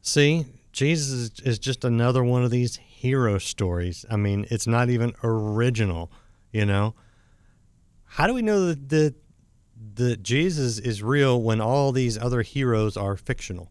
"See, 0.00 0.46
Jesus 0.72 1.08
is, 1.10 1.40
is 1.44 1.58
just 1.58 1.84
another 1.84 2.22
one 2.24 2.42
of 2.44 2.50
these 2.50 2.76
hero 2.76 3.38
stories. 3.38 4.04
I 4.10 4.16
mean, 4.16 4.46
it's 4.50 4.66
not 4.66 4.88
even 4.88 5.12
original," 5.22 6.10
you 6.52 6.64
know. 6.64 6.94
How 8.04 8.26
do 8.26 8.32
we 8.34 8.42
know 8.42 8.66
that 8.66 8.88
that, 8.88 9.14
that 9.94 10.22
Jesus 10.22 10.78
is 10.78 11.02
real 11.02 11.40
when 11.42 11.60
all 11.60 11.92
these 11.92 12.18
other 12.18 12.42
heroes 12.42 12.96
are 12.96 13.16
fictional? 13.16 13.70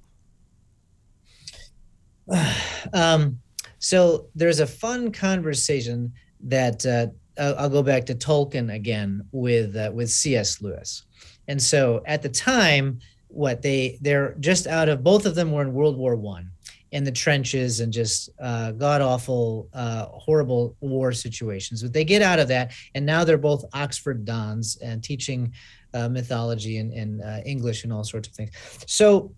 um, 2.93 3.39
so 3.80 4.27
there's 4.36 4.60
a 4.60 4.67
fun 4.67 5.12
conversation 5.12 6.13
that 6.41 6.86
uh, 6.86 7.08
I'll, 7.39 7.69
go 7.69 7.84
back 7.84 8.06
to 8.08 8.15
Tolkien 8.15 8.73
again 8.73 9.23
with 9.32 9.75
uh, 9.75 9.91
with 9.93 10.10
C.S. 10.10 10.62
Lewis, 10.62 11.06
and 11.47 11.62
so 11.62 12.01
at 12.06 12.21
the 12.21 12.30
time, 12.30 12.99
what 13.27 13.62
they 13.62 13.97
they're 14.01 14.36
just 14.39 14.67
out 14.67 14.89
of 14.89 15.03
both 15.03 15.25
of 15.25 15.36
them 15.36 15.51
were 15.51 15.62
in 15.62 15.73
World 15.73 15.97
War 15.97 16.15
One, 16.15 16.51
in 16.91 17.03
the 17.03 17.12
trenches 17.12 17.80
and 17.80 17.91
just 17.91 18.30
uh, 18.39 18.71
god 18.71 19.01
awful, 19.01 19.69
uh, 19.73 20.06
horrible 20.06 20.75
war 20.80 21.12
situations. 21.12 21.84
But 21.84 21.93
they 21.93 22.06
get 22.06 22.21
out 22.21 22.39
of 22.39 22.47
that, 22.47 22.71
and 22.95 23.06
now 23.06 23.23
they're 23.23 23.38
both 23.38 23.65
Oxford 23.73 24.25
dons 24.25 24.77
and 24.82 25.03
teaching 25.03 25.53
uh, 25.93 26.10
mythology 26.10 26.78
and, 26.78 26.93
and 26.93 27.21
uh, 27.21 27.39
English 27.45 27.84
and 27.84 27.93
all 27.93 28.04
sorts 28.04 28.28
of 28.28 28.34
things. 28.34 28.52
So 28.86 29.32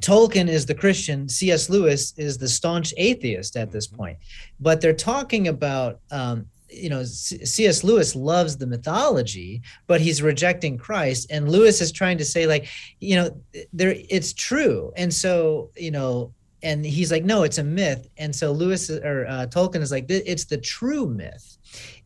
Tolkien 0.00 0.48
is 0.48 0.66
the 0.66 0.74
Christian, 0.74 1.28
C.S. 1.28 1.68
Lewis 1.68 2.14
is 2.16 2.38
the 2.38 2.48
staunch 2.48 2.94
atheist 2.96 3.56
at 3.56 3.72
this 3.72 3.86
point. 3.86 4.18
But 4.60 4.80
they're 4.80 4.92
talking 4.92 5.48
about, 5.48 6.00
um, 6.10 6.46
you 6.70 6.88
know, 6.88 7.02
C.S. 7.02 7.82
Lewis 7.82 8.14
loves 8.14 8.56
the 8.56 8.66
mythology, 8.66 9.62
but 9.86 10.00
he's 10.00 10.22
rejecting 10.22 10.78
Christ. 10.78 11.30
And 11.30 11.50
Lewis 11.50 11.80
is 11.80 11.90
trying 11.90 12.18
to 12.18 12.24
say, 12.24 12.46
like, 12.46 12.68
you 13.00 13.16
know, 13.16 13.30
there 13.72 13.94
it's 13.96 14.32
true. 14.32 14.92
And 14.96 15.12
so, 15.12 15.70
you 15.76 15.90
know, 15.90 16.32
and 16.62 16.84
he's 16.84 17.10
like, 17.10 17.24
no, 17.24 17.42
it's 17.42 17.58
a 17.58 17.64
myth. 17.64 18.08
And 18.18 18.34
so 18.34 18.52
Lewis 18.52 18.90
or 18.90 19.26
uh, 19.26 19.46
Tolkien 19.46 19.80
is 19.80 19.90
like, 19.90 20.06
it's 20.08 20.44
the 20.44 20.58
true 20.58 21.06
myth. 21.08 21.56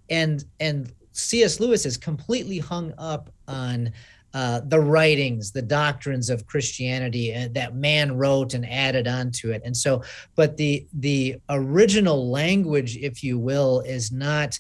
And 0.09 0.45
and 0.61 0.93
C.S. 1.13 1.61
Lewis 1.61 1.87
is 1.87 1.97
completely 1.97 2.59
hung 2.59 2.93
up 2.99 3.31
on 3.47 3.93
uh, 4.35 4.61
the 4.67 4.81
writings, 4.81 5.53
the 5.53 5.63
doctrines 5.63 6.31
of 6.31 6.47
Christianity 6.47 7.35
uh, 7.35 7.49
that 7.53 7.75
man 7.75 8.17
wrote 8.17 8.55
and 8.55 8.67
added 8.67 9.07
onto 9.07 9.51
it. 9.51 9.61
And 9.65 9.77
so, 9.77 10.03
but 10.37 10.57
the 10.57 10.87
the 10.95 11.37
original 11.51 12.31
language, 12.31 12.97
if 12.97 13.23
you 13.23 13.39
will, 13.39 13.81
is 13.81 14.11
not. 14.11 14.59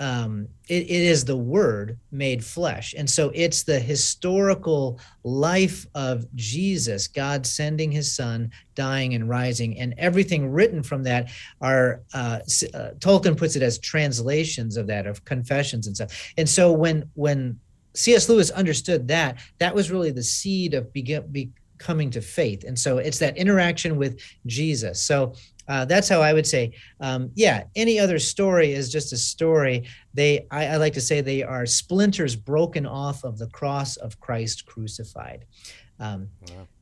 Um, 0.00 0.48
it, 0.68 0.84
it 0.84 0.90
is 0.90 1.24
the 1.24 1.36
word 1.36 1.98
made 2.10 2.44
flesh. 2.44 2.94
And 2.96 3.08
so 3.08 3.30
it's 3.34 3.62
the 3.62 3.78
historical 3.78 4.98
life 5.22 5.86
of 5.94 6.24
Jesus, 6.34 7.06
God 7.06 7.46
sending 7.46 7.92
his 7.92 8.10
son, 8.10 8.50
dying 8.74 9.14
and 9.14 9.28
rising, 9.28 9.78
and 9.78 9.94
everything 9.98 10.50
written 10.50 10.82
from 10.82 11.02
that 11.04 11.30
are, 11.60 12.00
uh, 12.14 12.40
uh, 12.74 12.90
Tolkien 12.98 13.36
puts 13.36 13.56
it 13.56 13.62
as 13.62 13.78
translations 13.78 14.76
of 14.76 14.86
that, 14.86 15.06
of 15.06 15.24
confessions 15.24 15.86
and 15.86 15.94
stuff. 15.94 16.32
And 16.38 16.48
so 16.48 16.72
when, 16.72 17.08
when 17.14 17.60
C.S. 17.94 18.28
Lewis 18.28 18.50
understood 18.50 19.08
that. 19.08 19.38
That 19.58 19.74
was 19.74 19.90
really 19.90 20.10
the 20.10 20.22
seed 20.22 20.74
of 20.74 20.92
begin, 20.92 21.24
becoming 21.30 22.10
to 22.10 22.20
faith, 22.20 22.64
and 22.64 22.78
so 22.78 22.98
it's 22.98 23.18
that 23.18 23.36
interaction 23.36 23.96
with 23.96 24.20
Jesus. 24.46 25.00
So 25.00 25.34
uh, 25.68 25.84
that's 25.84 26.08
how 26.08 26.20
I 26.20 26.32
would 26.32 26.46
say. 26.46 26.72
Um, 27.00 27.30
yeah, 27.34 27.64
any 27.76 27.98
other 27.98 28.18
story 28.18 28.72
is 28.72 28.90
just 28.90 29.12
a 29.12 29.16
story. 29.16 29.84
They, 30.14 30.46
I, 30.50 30.66
I 30.66 30.76
like 30.76 30.94
to 30.94 31.00
say, 31.00 31.20
they 31.20 31.42
are 31.42 31.66
splinters 31.66 32.34
broken 32.36 32.86
off 32.86 33.24
of 33.24 33.38
the 33.38 33.48
cross 33.48 33.96
of 33.96 34.18
Christ 34.20 34.66
crucified. 34.66 35.44
Um, 36.00 36.28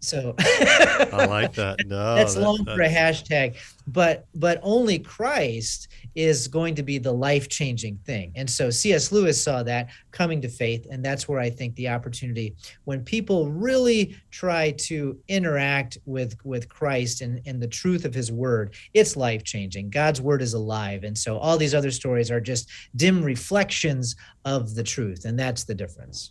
So 0.01 0.37
I 0.39 1.27
like 1.29 1.53
that. 1.55 1.79
No, 1.87 2.15
that's 2.15 2.35
that- 2.35 2.41
long 2.41 2.65
for 2.65 2.83
a 2.83 2.89
hashtag, 2.89 3.57
but 3.89 4.27
but 4.35 4.61
only 4.63 4.99
Christ 5.01 5.89
is 6.15 6.47
going 6.47 6.77
to 6.77 6.83
be 6.85 6.99
the 6.99 7.11
life 7.13 7.49
changing 7.49 7.97
thing. 8.05 8.33
And 8.37 8.49
so 8.49 8.71
C.S. 8.71 9.11
Lewis 9.11 9.43
saw 9.43 9.63
that 9.65 9.89
coming 10.13 10.41
to 10.43 10.49
faith, 10.49 10.87
and 10.91 11.05
that's 11.05 11.29
where 11.29 11.41
I 11.41 11.51
think 11.51 11.75
the 11.75 11.89
opportunity 11.89 12.55
when 12.85 13.05
people 13.05 13.51
really 13.51 14.17
try 14.31 14.71
to 14.89 15.19
interact 15.27 15.99
with 16.07 16.37
with 16.45 16.69
Christ 16.69 17.21
and 17.21 17.41
and 17.45 17.61
the 17.61 17.69
truth 17.69 18.05
of 18.05 18.15
His 18.15 18.31
Word, 18.31 18.75
it's 18.95 19.17
life 19.17 19.43
changing. 19.43 19.91
God's 19.91 20.21
Word 20.21 20.43
is 20.43 20.55
alive, 20.55 21.03
and 21.03 21.19
so 21.19 21.39
all 21.39 21.59
these 21.59 21.75
other 21.75 21.91
stories 21.91 22.31
are 22.31 22.41
just 22.41 22.69
dim 22.95 23.23
reflections 23.25 24.15
of 24.45 24.77
the 24.77 24.85
truth, 24.85 25.25
and 25.25 25.37
that's 25.37 25.65
the 25.65 25.75
difference. 25.75 26.31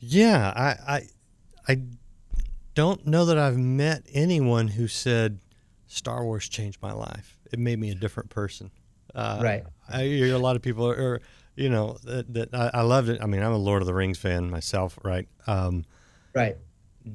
Yeah, 0.00 0.52
I, 0.54 0.96
I, 0.96 1.02
I 1.72 1.82
don't 2.74 3.06
know 3.06 3.24
that 3.26 3.38
I've 3.38 3.56
met 3.58 4.04
anyone 4.12 4.68
who 4.68 4.88
said 4.88 5.38
Star 5.86 6.24
Wars 6.24 6.48
changed 6.48 6.80
my 6.82 6.92
life. 6.92 7.38
It 7.52 7.58
made 7.58 7.78
me 7.78 7.90
a 7.90 7.94
different 7.94 8.30
person. 8.30 8.70
Uh, 9.14 9.40
Right. 9.42 9.64
I 9.88 10.02
hear 10.04 10.34
a 10.34 10.38
lot 10.38 10.56
of 10.56 10.62
people 10.62 10.88
are, 10.88 10.94
are 11.14 11.20
you 11.56 11.68
know, 11.68 11.98
that, 12.04 12.32
that 12.34 12.54
I, 12.54 12.70
I 12.74 12.82
loved 12.82 13.08
it. 13.08 13.20
I 13.22 13.26
mean, 13.26 13.42
I'm 13.42 13.52
a 13.52 13.56
Lord 13.56 13.80
of 13.82 13.86
the 13.86 13.94
Rings 13.94 14.18
fan 14.18 14.50
myself, 14.50 14.98
right? 15.04 15.28
Um, 15.46 15.84
Right. 16.34 16.56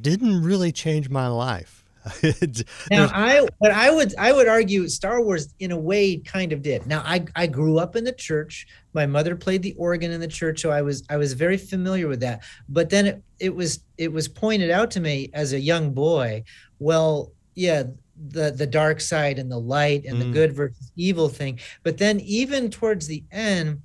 didn't 0.01 0.43
really 0.43 0.71
change 0.71 1.09
my 1.09 1.27
life. 1.27 1.78
Now 2.91 3.09
I 3.13 3.47
but 3.59 3.71
I 3.71 3.91
would 3.91 4.15
I 4.17 4.31
would 4.31 4.47
argue 4.47 4.87
Star 4.87 5.21
Wars 5.21 5.53
in 5.59 5.71
a 5.71 5.77
way 5.77 6.17
kind 6.17 6.51
of 6.53 6.61
did. 6.61 6.85
Now 6.87 7.01
I 7.05 7.25
I 7.35 7.47
grew 7.47 7.77
up 7.79 7.95
in 7.95 8.03
the 8.03 8.11
church. 8.11 8.67
My 8.93 9.05
mother 9.05 9.35
played 9.35 9.61
the 9.61 9.73
organ 9.77 10.11
in 10.11 10.19
the 10.19 10.27
church, 10.27 10.61
so 10.61 10.71
I 10.71 10.81
was 10.81 11.03
I 11.09 11.17
was 11.17 11.33
very 11.33 11.57
familiar 11.57 12.07
with 12.07 12.19
that. 12.21 12.43
But 12.67 12.89
then 12.89 13.05
it, 13.05 13.23
it 13.39 13.55
was 13.55 13.81
it 13.97 14.11
was 14.11 14.27
pointed 14.27 14.71
out 14.71 14.91
to 14.91 14.99
me 14.99 15.29
as 15.33 15.53
a 15.53 15.59
young 15.59 15.93
boy, 15.93 16.43
well, 16.79 17.31
yeah, 17.55 17.83
the 18.29 18.51
the 18.51 18.67
dark 18.67 18.99
side 18.99 19.39
and 19.39 19.51
the 19.51 19.59
light 19.59 20.05
and 20.05 20.17
Mm. 20.17 20.19
the 20.19 20.31
good 20.31 20.53
versus 20.53 20.91
evil 20.95 21.29
thing. 21.29 21.59
But 21.83 21.97
then 21.97 22.19
even 22.21 22.69
towards 22.69 23.07
the 23.07 23.23
end, 23.31 23.81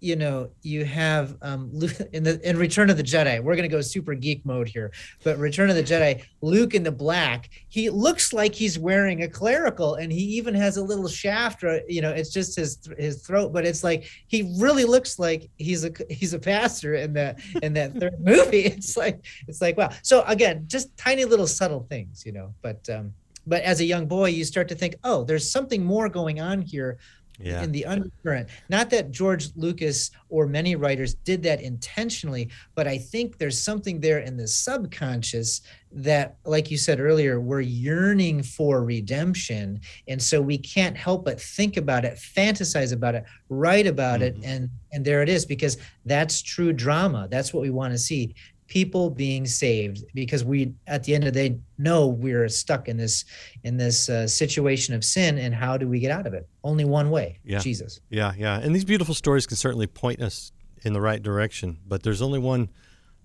you 0.00 0.16
know 0.16 0.50
you 0.62 0.84
have 0.84 1.36
um 1.42 1.70
in 2.12 2.22
the 2.22 2.40
in 2.48 2.56
return 2.56 2.90
of 2.90 2.96
the 2.96 3.02
jedi 3.02 3.42
we're 3.42 3.56
going 3.56 3.68
to 3.68 3.74
go 3.74 3.80
super 3.80 4.14
geek 4.14 4.44
mode 4.46 4.68
here 4.68 4.92
but 5.24 5.36
return 5.38 5.70
of 5.70 5.76
the 5.76 5.82
jedi 5.82 6.22
luke 6.40 6.74
in 6.74 6.82
the 6.82 6.92
black 6.92 7.50
he 7.68 7.90
looks 7.90 8.32
like 8.32 8.54
he's 8.54 8.78
wearing 8.78 9.22
a 9.22 9.28
clerical 9.28 9.96
and 9.96 10.12
he 10.12 10.20
even 10.20 10.54
has 10.54 10.76
a 10.76 10.82
little 10.82 11.08
shaft 11.08 11.64
you 11.88 12.00
know 12.00 12.10
it's 12.10 12.30
just 12.30 12.56
his 12.56 12.78
his 12.98 13.22
throat 13.22 13.52
but 13.52 13.66
it's 13.66 13.82
like 13.82 14.08
he 14.26 14.54
really 14.58 14.84
looks 14.84 15.18
like 15.18 15.50
he's 15.56 15.84
a 15.84 15.90
he's 16.08 16.34
a 16.34 16.38
pastor 16.38 16.94
in 16.94 17.12
that 17.12 17.38
in 17.62 17.72
that 17.74 17.94
third 17.94 18.20
movie. 18.20 18.62
It's 18.62 18.96
like 18.96 19.24
it's 19.46 19.60
like 19.60 19.76
wow. 19.76 19.90
So 20.02 20.22
again 20.22 20.64
just 20.66 20.96
tiny 20.96 21.24
little 21.24 21.46
subtle 21.46 21.86
things 21.88 22.24
you 22.24 22.32
know 22.32 22.54
but 22.62 22.88
um 22.90 23.12
but 23.46 23.62
as 23.62 23.80
a 23.80 23.84
young 23.84 24.06
boy 24.06 24.26
you 24.26 24.44
start 24.44 24.68
to 24.68 24.74
think 24.74 24.94
oh 25.04 25.24
there's 25.24 25.50
something 25.50 25.84
more 25.84 26.08
going 26.08 26.40
on 26.40 26.60
here 26.60 26.98
Yeah. 27.40 27.62
in 27.62 27.70
the 27.72 27.84
undercurrent. 27.84 28.48
Not 28.68 28.90
that 28.90 29.10
George 29.12 29.50
Lucas 29.54 30.10
or 30.28 30.46
many 30.46 30.74
writers 30.74 31.14
did 31.14 31.42
that 31.44 31.60
intentionally, 31.62 32.50
but 32.74 32.88
I 32.88 32.98
think 32.98 33.38
there's 33.38 33.60
something 33.62 34.00
there 34.00 34.18
in 34.18 34.36
the 34.36 34.48
subconscious 34.48 35.60
that, 35.92 36.36
like 36.44 36.70
you 36.70 36.76
said 36.76 37.00
earlier, 37.00 37.40
we're 37.40 37.60
yearning 37.60 38.42
for 38.42 38.84
redemption. 38.84 39.80
And 40.08 40.20
so 40.20 40.40
we 40.42 40.58
can't 40.58 40.96
help 40.96 41.24
but 41.24 41.40
think 41.40 41.76
about 41.76 42.04
it, 42.04 42.16
fantasize 42.16 42.92
about 42.92 43.14
it, 43.14 43.24
write 43.48 43.86
about 43.86 44.20
Mhm. 44.20 44.24
it, 44.24 44.36
and 44.44 44.70
and 44.90 45.04
there 45.04 45.22
it 45.22 45.28
is, 45.28 45.44
because 45.44 45.76
that's 46.06 46.40
true 46.40 46.72
drama. 46.72 47.28
That's 47.30 47.52
what 47.52 47.60
we 47.62 47.68
want 47.70 47.92
to 47.92 47.98
see. 47.98 48.34
People 48.68 49.10
being 49.10 49.46
saved 49.46 50.04
because 50.14 50.44
we 50.44 50.74
at 50.86 51.02
the 51.04 51.14
end 51.14 51.24
of 51.24 51.32
the 51.34 51.48
day 51.48 51.58
know 51.78 52.06
we're 52.06 52.48
stuck 52.48 52.86
in 52.86 52.96
this 52.96 53.24
in 53.64 53.76
this 53.78 54.08
uh, 54.08 54.26
situation 54.26 54.94
of 54.94 55.02
sin 55.04 55.38
and 55.38 55.54
how 55.54 55.76
do 55.76 55.88
we 55.88 55.98
get 55.98 56.10
out 56.10 56.26
of 56.26 56.34
it 56.34 56.46
only 56.62 56.84
one 56.84 57.08
way 57.10 57.38
Yeah. 57.44 57.60
jesus 57.60 58.00
Yeah, 58.10 58.32
yeah. 58.36 58.60
And 58.60 58.74
these 58.76 58.84
beautiful 58.84 59.14
stories 59.14 59.46
can 59.46 59.56
certainly 59.56 59.86
point 59.86 60.20
us 60.20 60.52
in 60.84 60.92
the 60.92 61.00
right 61.00 61.22
direction, 61.22 61.78
but 61.86 62.02
there's 62.02 62.22
only 62.22 62.38
one 62.38 62.68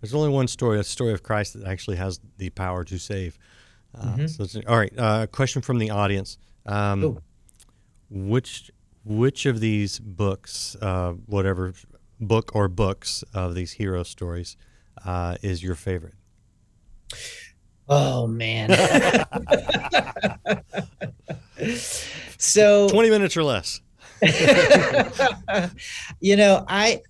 there's 0.02 0.14
only 0.14 0.30
one 0.30 0.48
story, 0.48 0.80
a 0.80 0.84
story 0.84 1.14
of 1.14 1.24
Christ 1.24 1.54
that 1.54 1.66
actually 1.68 1.98
has 1.98 2.20
the 2.38 2.50
power 2.50 2.84
to 2.86 2.98
save. 2.98 3.38
Uh, 3.96 4.28
so 4.28 4.44
it's, 4.44 4.56
all 4.68 4.78
right, 4.78 4.94
uh, 4.98 5.28
question 5.28 5.62
from 5.62 5.78
the 5.78 5.92
audience. 5.92 6.38
Um, 6.66 7.04
Ooh. 7.04 7.22
which 8.10 8.72
which 9.06 9.46
of 9.46 9.60
these 9.60 10.00
books, 10.00 10.76
uh, 10.82 11.14
whatever 11.26 11.74
book 12.20 12.52
or 12.56 12.68
books 12.68 13.24
of 13.34 13.56
these 13.56 13.74
hero 13.74 14.04
stories, 14.04 14.56
uh, 15.06 15.38
is 15.42 15.64
your 15.64 15.76
favorite? 15.76 16.16
oh 17.90 18.28
man 18.28 18.70
so 22.38 22.88
20 22.90 23.10
minutes 23.10 23.36
or 23.38 23.44
less. 23.44 23.82
you 26.22 26.38
know 26.38 26.64
i 26.70 27.02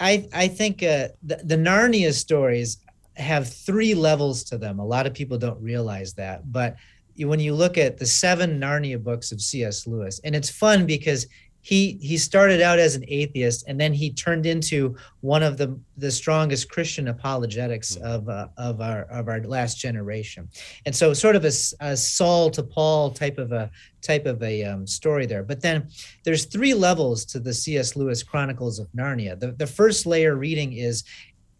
i 0.00 0.28
i 0.34 0.46
think 0.46 0.82
uh, 0.82 1.08
the, 1.22 1.36
the 1.44 1.56
narnia 1.56 2.12
stories 2.12 2.78
have 3.16 3.48
three 3.50 3.94
levels 3.94 4.44
to 4.44 4.58
them 4.58 4.78
a 4.78 4.84
lot 4.84 5.06
of 5.06 5.14
people 5.14 5.38
don't 5.38 5.60
realize 5.62 6.12
that 6.12 6.52
but 6.52 6.76
when 7.20 7.40
you 7.40 7.54
look 7.54 7.78
at 7.78 7.96
the 7.96 8.04
seven 8.04 8.60
narnia 8.60 9.02
books 9.02 9.32
of 9.32 9.40
cs 9.40 9.86
lewis 9.86 10.20
and 10.24 10.36
it's 10.36 10.50
fun 10.50 10.84
because 10.84 11.26
he 11.68 11.98
he 12.00 12.16
started 12.16 12.62
out 12.62 12.78
as 12.78 12.94
an 12.94 13.04
atheist 13.08 13.68
and 13.68 13.78
then 13.78 13.92
he 13.92 14.10
turned 14.10 14.46
into 14.46 14.96
one 15.20 15.42
of 15.42 15.58
the 15.58 15.78
the 15.98 16.10
strongest 16.10 16.70
christian 16.70 17.08
apologetics 17.08 17.96
of 17.96 18.26
uh, 18.30 18.48
of 18.56 18.80
our 18.80 19.02
of 19.10 19.28
our 19.28 19.42
last 19.42 19.78
generation. 19.78 20.48
And 20.86 20.96
so 20.96 21.12
sort 21.12 21.36
of 21.36 21.44
a 21.44 21.52
saul 21.94 22.48
to 22.52 22.62
paul 22.62 23.10
type 23.10 23.36
of 23.36 23.52
a 23.52 23.70
type 24.00 24.24
of 24.24 24.42
a 24.42 24.64
um, 24.64 24.86
story 24.86 25.26
there. 25.26 25.42
But 25.42 25.60
then 25.60 25.90
there's 26.24 26.46
three 26.46 26.72
levels 26.72 27.26
to 27.26 27.38
the 27.38 27.52
cs 27.52 27.96
lewis 27.96 28.22
chronicles 28.22 28.78
of 28.78 28.88
narnia. 28.96 29.38
The, 29.38 29.52
the 29.52 29.66
first 29.66 30.06
layer 30.06 30.36
reading 30.36 30.72
is 30.72 31.04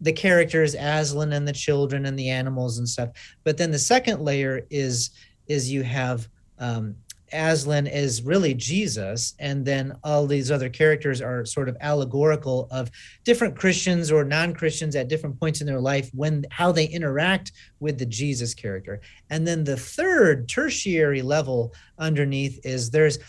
the 0.01 0.13
characters 0.13 0.73
aslan 0.73 1.33
and 1.33 1.47
the 1.47 1.53
children 1.53 2.07
and 2.07 2.17
the 2.17 2.29
animals 2.29 2.79
and 2.79 2.89
stuff. 2.89 3.09
But 3.43 3.57
then 3.57 3.69
the 3.69 3.77
second 3.77 4.21
layer 4.21 4.65
is 4.71 5.11
is 5.47 5.71
you 5.71 5.83
have 5.83 6.27
um, 6.57 6.95
Aslan 7.33 7.87
is 7.87 8.21
really 8.23 8.53
Jesus, 8.53 9.35
and 9.39 9.65
then 9.65 9.97
all 10.03 10.27
these 10.27 10.51
other 10.51 10.69
characters 10.69 11.21
are 11.21 11.45
sort 11.45 11.69
of 11.69 11.77
allegorical 11.81 12.67
of 12.71 12.91
different 13.23 13.55
Christians 13.55 14.11
or 14.11 14.23
non-Christians 14.23 14.95
at 14.95 15.07
different 15.07 15.39
points 15.39 15.61
in 15.61 15.67
their 15.67 15.79
life 15.79 16.09
when 16.13 16.45
how 16.51 16.71
they 16.71 16.85
interact 16.85 17.51
with 17.79 17.97
the 17.97 18.05
Jesus 18.05 18.53
character. 18.53 19.01
And 19.29 19.47
then 19.47 19.63
the 19.63 19.77
third 19.77 20.49
tertiary 20.49 21.21
level 21.21 21.73
underneath 21.97 22.59
is 22.65 22.89
there's 22.89 23.19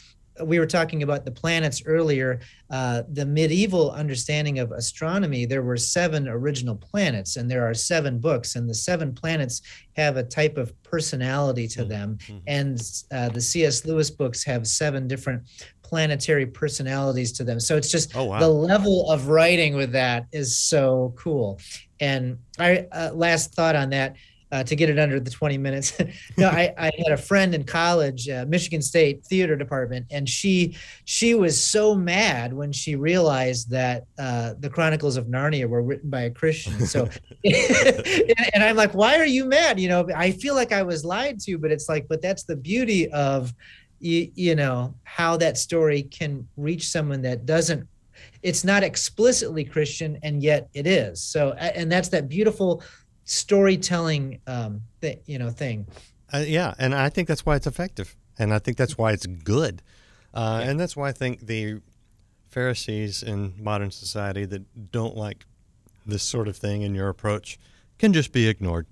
we 0.44 0.58
were 0.58 0.66
talking 0.66 1.02
about 1.02 1.24
the 1.24 1.30
planets 1.30 1.82
earlier. 1.86 2.40
Uh, 2.70 3.02
the 3.12 3.26
medieval 3.26 3.90
understanding 3.92 4.58
of 4.58 4.72
astronomy, 4.72 5.44
there 5.44 5.62
were 5.62 5.76
seven 5.76 6.28
original 6.28 6.76
planets, 6.76 7.36
and 7.36 7.50
there 7.50 7.68
are 7.68 7.74
seven 7.74 8.18
books, 8.18 8.56
and 8.56 8.68
the 8.68 8.74
seven 8.74 9.12
planets 9.12 9.62
have 9.96 10.16
a 10.16 10.22
type 10.22 10.56
of 10.56 10.72
personality 10.82 11.66
to 11.68 11.84
them. 11.84 12.18
And 12.46 12.80
uh, 13.12 13.28
the 13.30 13.40
C.S. 13.40 13.84
Lewis 13.84 14.10
books 14.10 14.44
have 14.44 14.66
seven 14.66 15.08
different 15.08 15.42
planetary 15.82 16.46
personalities 16.46 17.32
to 17.32 17.42
them. 17.44 17.58
So 17.58 17.76
it's 17.76 17.90
just 17.90 18.14
Oh, 18.16 18.24
wow. 18.24 18.38
the 18.38 18.48
level 18.48 19.10
of 19.10 19.26
writing 19.28 19.74
with 19.74 19.90
that 19.92 20.26
is 20.32 20.56
so 20.56 21.12
cool. 21.18 21.58
And 21.98 22.38
I 22.58 22.86
uh, 22.92 23.10
last 23.12 23.54
thought 23.54 23.74
on 23.76 23.90
that 23.90 24.14
uh, 24.52 24.64
to 24.64 24.74
get 24.74 24.90
it 24.90 24.98
under 24.98 25.20
the 25.20 25.30
20 25.30 25.58
minutes. 25.58 25.96
no, 26.36 26.48
I, 26.48 26.72
I 26.76 26.90
had 26.98 27.12
a 27.12 27.16
friend 27.16 27.54
in 27.54 27.64
college, 27.64 28.28
uh, 28.28 28.44
Michigan 28.48 28.82
State 28.82 29.24
theater 29.24 29.56
department, 29.56 30.06
and 30.10 30.28
she 30.28 30.76
she 31.04 31.34
was 31.34 31.62
so 31.62 31.94
mad 31.94 32.52
when 32.52 32.72
she 32.72 32.96
realized 32.96 33.70
that 33.70 34.04
uh, 34.18 34.54
the 34.58 34.70
Chronicles 34.70 35.16
of 35.16 35.26
Narnia 35.26 35.68
were 35.68 35.82
written 35.82 36.10
by 36.10 36.22
a 36.22 36.30
Christian. 36.30 36.86
So, 36.86 37.08
and, 37.44 38.32
and 38.54 38.64
I'm 38.64 38.76
like, 38.76 38.94
why 38.94 39.18
are 39.18 39.26
you 39.26 39.44
mad? 39.44 39.78
You 39.78 39.88
know, 39.88 40.08
I 40.14 40.32
feel 40.32 40.54
like 40.54 40.72
I 40.72 40.82
was 40.82 41.04
lied 41.04 41.40
to, 41.40 41.58
but 41.58 41.70
it's 41.70 41.88
like, 41.88 42.08
but 42.08 42.22
that's 42.22 42.44
the 42.44 42.56
beauty 42.56 43.10
of 43.12 43.54
you, 44.00 44.32
you 44.34 44.54
know 44.54 44.94
how 45.04 45.36
that 45.36 45.58
story 45.58 46.02
can 46.02 46.48
reach 46.56 46.88
someone 46.88 47.22
that 47.22 47.46
doesn't 47.46 47.86
it's 48.42 48.64
not 48.64 48.82
explicitly 48.82 49.64
christian 49.64 50.18
and 50.22 50.42
yet 50.42 50.68
it 50.74 50.86
is 50.86 51.22
so 51.22 51.52
and 51.52 51.92
that's 51.92 52.08
that 52.08 52.28
beautiful 52.28 52.82
storytelling 53.30 54.40
um 54.46 54.82
th- 55.00 55.20
you 55.26 55.38
know 55.38 55.50
thing 55.50 55.86
Uh, 56.32 56.44
yeah, 56.46 56.74
and 56.78 56.94
I 56.94 57.08
think 57.10 57.26
that's 57.28 57.44
why 57.46 57.56
it's 57.56 57.66
effective, 57.66 58.14
and 58.38 58.54
I 58.54 58.58
think 58.60 58.76
that's 58.76 58.96
why 58.96 59.10
it's 59.12 59.26
good, 59.26 59.82
uh, 60.32 60.62
and 60.64 60.78
that's 60.78 60.96
why 60.96 61.08
I 61.08 61.12
think 61.12 61.46
the 61.46 61.80
Pharisees 62.48 63.22
in 63.22 63.54
modern 63.58 63.90
society 63.90 64.44
that 64.46 64.90
don't 64.92 65.16
like 65.16 65.46
this 66.06 66.22
sort 66.22 66.46
of 66.48 66.56
thing 66.56 66.82
in 66.82 66.94
your 66.94 67.08
approach 67.08 67.58
can 67.98 68.12
just 68.12 68.32
be 68.32 68.46
ignored. 68.48 68.86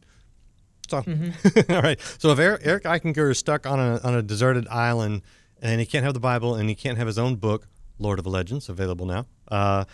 So, 0.88 0.96
all 1.68 1.82
right. 1.82 2.00
So 2.18 2.30
if 2.32 2.38
Eric, 2.38 2.62
Eric 2.64 2.84
Eichinger 2.84 3.30
is 3.30 3.38
stuck 3.38 3.66
on 3.66 3.78
a 3.78 4.00
on 4.02 4.14
a 4.14 4.22
deserted 4.22 4.66
island 4.68 5.22
and 5.60 5.80
he 5.80 5.86
can't 5.86 6.04
have 6.04 6.14
the 6.14 6.20
Bible 6.20 6.54
and 6.54 6.68
he 6.68 6.74
can't 6.74 6.98
have 6.98 7.06
his 7.06 7.18
own 7.18 7.36
book, 7.36 7.66
Lord 7.98 8.18
of 8.18 8.26
Legends, 8.26 8.68
available 8.68 9.06
now, 9.06 9.26
uh, 9.48 9.84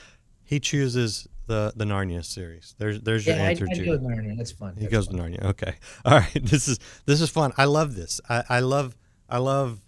he 0.45 0.61
chooses 0.61 1.27
the 1.47 1.73
the 1.77 1.85
Narnia 1.85 2.25
series. 2.25 2.75
There's 2.79 3.01
there's 3.01 3.27
your 3.27 3.37
yeah 3.37 3.43
I, 3.45 3.51
answer, 3.51 3.67
I 3.71 3.75
Jude. 3.75 3.85
do 3.85 3.99
Narnia. 3.99 4.37
that's 4.37 4.53
fun 4.53 4.75
He 4.77 4.83
That's 4.87 4.93
goes 4.93 5.07
fun. 5.07 5.17
to 5.17 5.23
Narnia. 5.23 5.45
Okay. 5.51 5.75
All 6.05 6.19
right. 6.19 6.41
This 6.43 6.69
is 6.69 6.79
this 7.07 7.21
is 7.21 7.31
fun. 7.31 7.53
I 7.57 7.65
love 7.67 7.95
this. 7.95 8.21
I, 8.29 8.43
I 8.49 8.61
love 8.61 8.97
I 9.29 9.39
love 9.39 9.81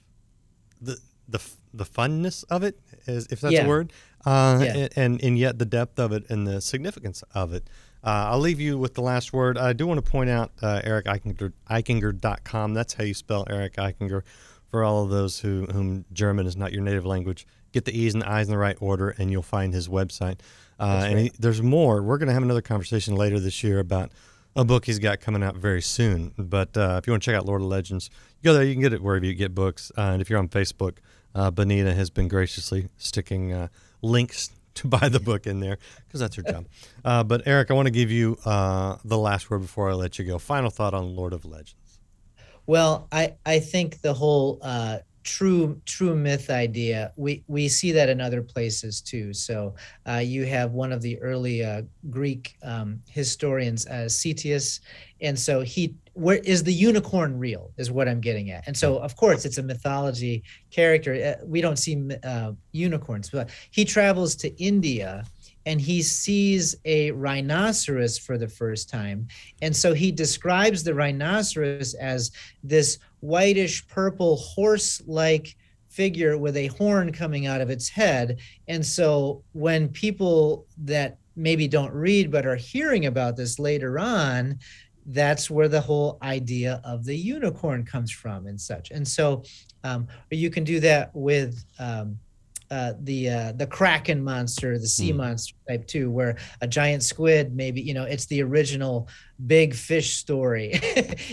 the 0.80 0.98
the 1.28 1.40
the 1.74 1.84
funness 1.84 2.44
of 2.50 2.62
it, 2.62 2.78
is, 3.06 3.26
if 3.30 3.40
that's 3.42 3.52
Yeah. 3.52 3.64
a 3.64 3.68
word, 3.68 3.92
uh, 4.24 4.60
Yeah. 4.62 4.76
and, 4.76 4.90
and 4.96 5.22
and 5.24 5.38
yet 5.38 5.58
the 5.58 5.66
depth 5.66 5.98
of 5.98 6.12
it 6.12 6.24
and 6.30 6.46
the 6.46 6.60
significance 6.60 7.22
of 7.34 7.52
it. 7.52 7.68
Uh, 8.04 8.30
I'll 8.30 8.38
leave 8.38 8.60
you 8.60 8.78
with 8.78 8.94
the 8.94 9.00
last 9.02 9.32
word. 9.32 9.58
I 9.58 9.72
do 9.72 9.86
want 9.86 10.02
to 10.04 10.08
point 10.10 10.30
out 10.30 10.52
uh, 10.62 10.80
Eric 10.84 11.06
Eichinger, 11.06 11.52
Eichinger.com. 11.68 12.74
That's 12.74 12.94
how 12.94 13.04
you 13.04 13.14
spell 13.14 13.46
Eric 13.50 13.74
Eichinger. 13.76 14.22
For 14.70 14.82
all 14.84 15.04
of 15.04 15.10
those 15.10 15.40
who 15.40 15.64
whom 15.72 16.04
German 16.12 16.46
is 16.46 16.56
not 16.56 16.72
your 16.72 16.82
native 16.82 17.06
language, 17.06 17.46
get 17.72 17.84
the 17.84 17.96
E's 17.98 18.14
and 18.14 18.24
I's 18.24 18.46
in 18.48 18.50
the 18.52 18.58
right 18.58 18.76
order, 18.80 19.10
and 19.10 19.30
you'll 19.30 19.42
find 19.42 19.72
his 19.72 19.88
website. 19.88 20.40
Uh, 20.78 21.04
and 21.08 21.18
he, 21.18 21.32
there's 21.38 21.62
more. 21.62 22.02
We're 22.02 22.18
going 22.18 22.28
to 22.28 22.34
have 22.34 22.42
another 22.42 22.62
conversation 22.62 23.16
later 23.16 23.40
this 23.40 23.62
year 23.64 23.78
about 23.78 24.10
a 24.54 24.64
book 24.64 24.86
he's 24.86 24.98
got 24.98 25.20
coming 25.20 25.42
out 25.42 25.56
very 25.56 25.82
soon. 25.82 26.32
But 26.36 26.76
uh, 26.76 26.96
if 26.98 27.06
you 27.06 27.12
want 27.12 27.22
to 27.22 27.30
check 27.30 27.36
out 27.36 27.46
Lord 27.46 27.60
of 27.60 27.68
Legends, 27.68 28.10
you 28.40 28.50
go 28.50 28.54
there. 28.54 28.64
You 28.64 28.74
can 28.74 28.82
get 28.82 28.92
it 28.92 29.02
wherever 29.02 29.24
you 29.24 29.34
get 29.34 29.54
books. 29.54 29.92
Uh, 29.96 30.02
and 30.02 30.22
if 30.22 30.30
you're 30.30 30.38
on 30.38 30.48
Facebook, 30.48 30.98
uh, 31.34 31.50
Benita 31.50 31.94
has 31.94 32.10
been 32.10 32.28
graciously 32.28 32.88
sticking 32.96 33.52
uh, 33.52 33.68
links 34.02 34.50
to 34.76 34.86
buy 34.88 35.08
the 35.08 35.20
book 35.20 35.46
in 35.46 35.60
there 35.60 35.78
because 36.06 36.20
that's 36.20 36.36
her 36.36 36.42
job. 36.42 36.66
Uh, 37.04 37.22
but 37.22 37.42
Eric, 37.46 37.70
I 37.70 37.74
want 37.74 37.86
to 37.86 37.92
give 37.92 38.10
you 38.10 38.38
uh, 38.44 38.96
the 39.04 39.18
last 39.18 39.50
word 39.50 39.60
before 39.60 39.90
I 39.90 39.94
let 39.94 40.18
you 40.18 40.24
go. 40.24 40.38
Final 40.38 40.70
thought 40.70 40.94
on 40.94 41.14
Lord 41.14 41.32
of 41.32 41.44
Legends. 41.44 41.74
Well, 42.66 43.06
I 43.12 43.34
I 43.44 43.60
think 43.60 44.00
the 44.00 44.12
whole 44.12 44.58
uh, 44.60 44.98
true 45.26 45.80
true 45.84 46.14
myth 46.14 46.48
idea 46.50 47.12
we 47.16 47.42
we 47.48 47.68
see 47.68 47.90
that 47.92 48.08
in 48.08 48.20
other 48.20 48.42
places 48.42 49.00
too. 49.00 49.34
So 49.34 49.74
uh, 50.08 50.22
you 50.24 50.46
have 50.46 50.70
one 50.70 50.92
of 50.92 51.02
the 51.02 51.20
early 51.20 51.64
uh, 51.64 51.82
Greek 52.08 52.56
um, 52.62 53.02
historians, 53.08 53.86
uh, 53.86 54.06
Ctesias, 54.08 54.80
and 55.20 55.38
so 55.38 55.60
he 55.60 55.96
where 56.12 56.38
is 56.38 56.62
the 56.62 56.72
unicorn 56.72 57.38
real 57.38 57.72
is 57.76 57.90
what 57.90 58.08
I'm 58.08 58.20
getting 58.20 58.50
at. 58.50 58.66
And 58.66 58.76
so 58.76 58.98
of 58.98 59.16
course 59.16 59.44
it's 59.44 59.58
a 59.58 59.62
mythology 59.62 60.44
character. 60.70 61.12
Uh, 61.14 61.44
we 61.44 61.60
don't 61.60 61.76
see 61.76 62.08
uh, 62.22 62.52
unicorns, 62.72 63.28
but 63.28 63.50
he 63.70 63.84
travels 63.84 64.36
to 64.36 64.48
India 64.62 65.24
and 65.66 65.80
he 65.80 66.00
sees 66.00 66.76
a 66.84 67.10
rhinoceros 67.10 68.16
for 68.16 68.38
the 68.38 68.48
first 68.48 68.88
time. 68.88 69.26
And 69.60 69.74
so 69.74 69.92
he 69.92 70.12
describes 70.12 70.82
the 70.82 70.94
rhinoceros 70.94 71.94
as 71.94 72.30
this 72.62 72.98
whitish 73.20 73.86
purple 73.88 74.36
horse 74.36 75.02
like 75.06 75.56
figure 75.88 76.38
with 76.38 76.56
a 76.56 76.68
horn 76.68 77.12
coming 77.12 77.46
out 77.46 77.60
of 77.60 77.70
its 77.70 77.88
head. 77.88 78.38
And 78.68 78.84
so 78.84 79.42
when 79.52 79.88
people 79.88 80.66
that 80.78 81.18
maybe 81.34 81.66
don't 81.68 81.92
read 81.92 82.30
but 82.30 82.46
are 82.46 82.56
hearing 82.56 83.06
about 83.06 83.36
this 83.36 83.58
later 83.58 83.98
on, 83.98 84.58
that's 85.06 85.50
where 85.50 85.68
the 85.68 85.80
whole 85.80 86.18
idea 86.22 86.80
of 86.84 87.04
the 87.04 87.16
unicorn 87.16 87.84
comes 87.84 88.10
from 88.10 88.46
and 88.46 88.60
such. 88.60 88.90
And 88.90 89.06
so 89.06 89.42
um, 89.84 90.08
you 90.30 90.50
can 90.50 90.64
do 90.64 90.80
that 90.80 91.10
with 91.14 91.64
um, 91.78 92.18
uh, 92.70 92.94
the 93.02 93.30
uh, 93.30 93.52
the 93.52 93.66
kraken 93.66 94.22
monster, 94.22 94.78
the 94.78 94.86
sea 94.86 95.12
mm. 95.12 95.16
monster 95.16 95.54
type 95.68 95.86
too, 95.86 96.10
where 96.10 96.36
a 96.60 96.66
giant 96.66 97.02
squid 97.02 97.54
maybe 97.54 97.80
you 97.80 97.94
know 97.94 98.04
it's 98.04 98.26
the 98.26 98.42
original 98.42 99.08
big 99.46 99.74
fish 99.74 100.16
story, 100.16 100.80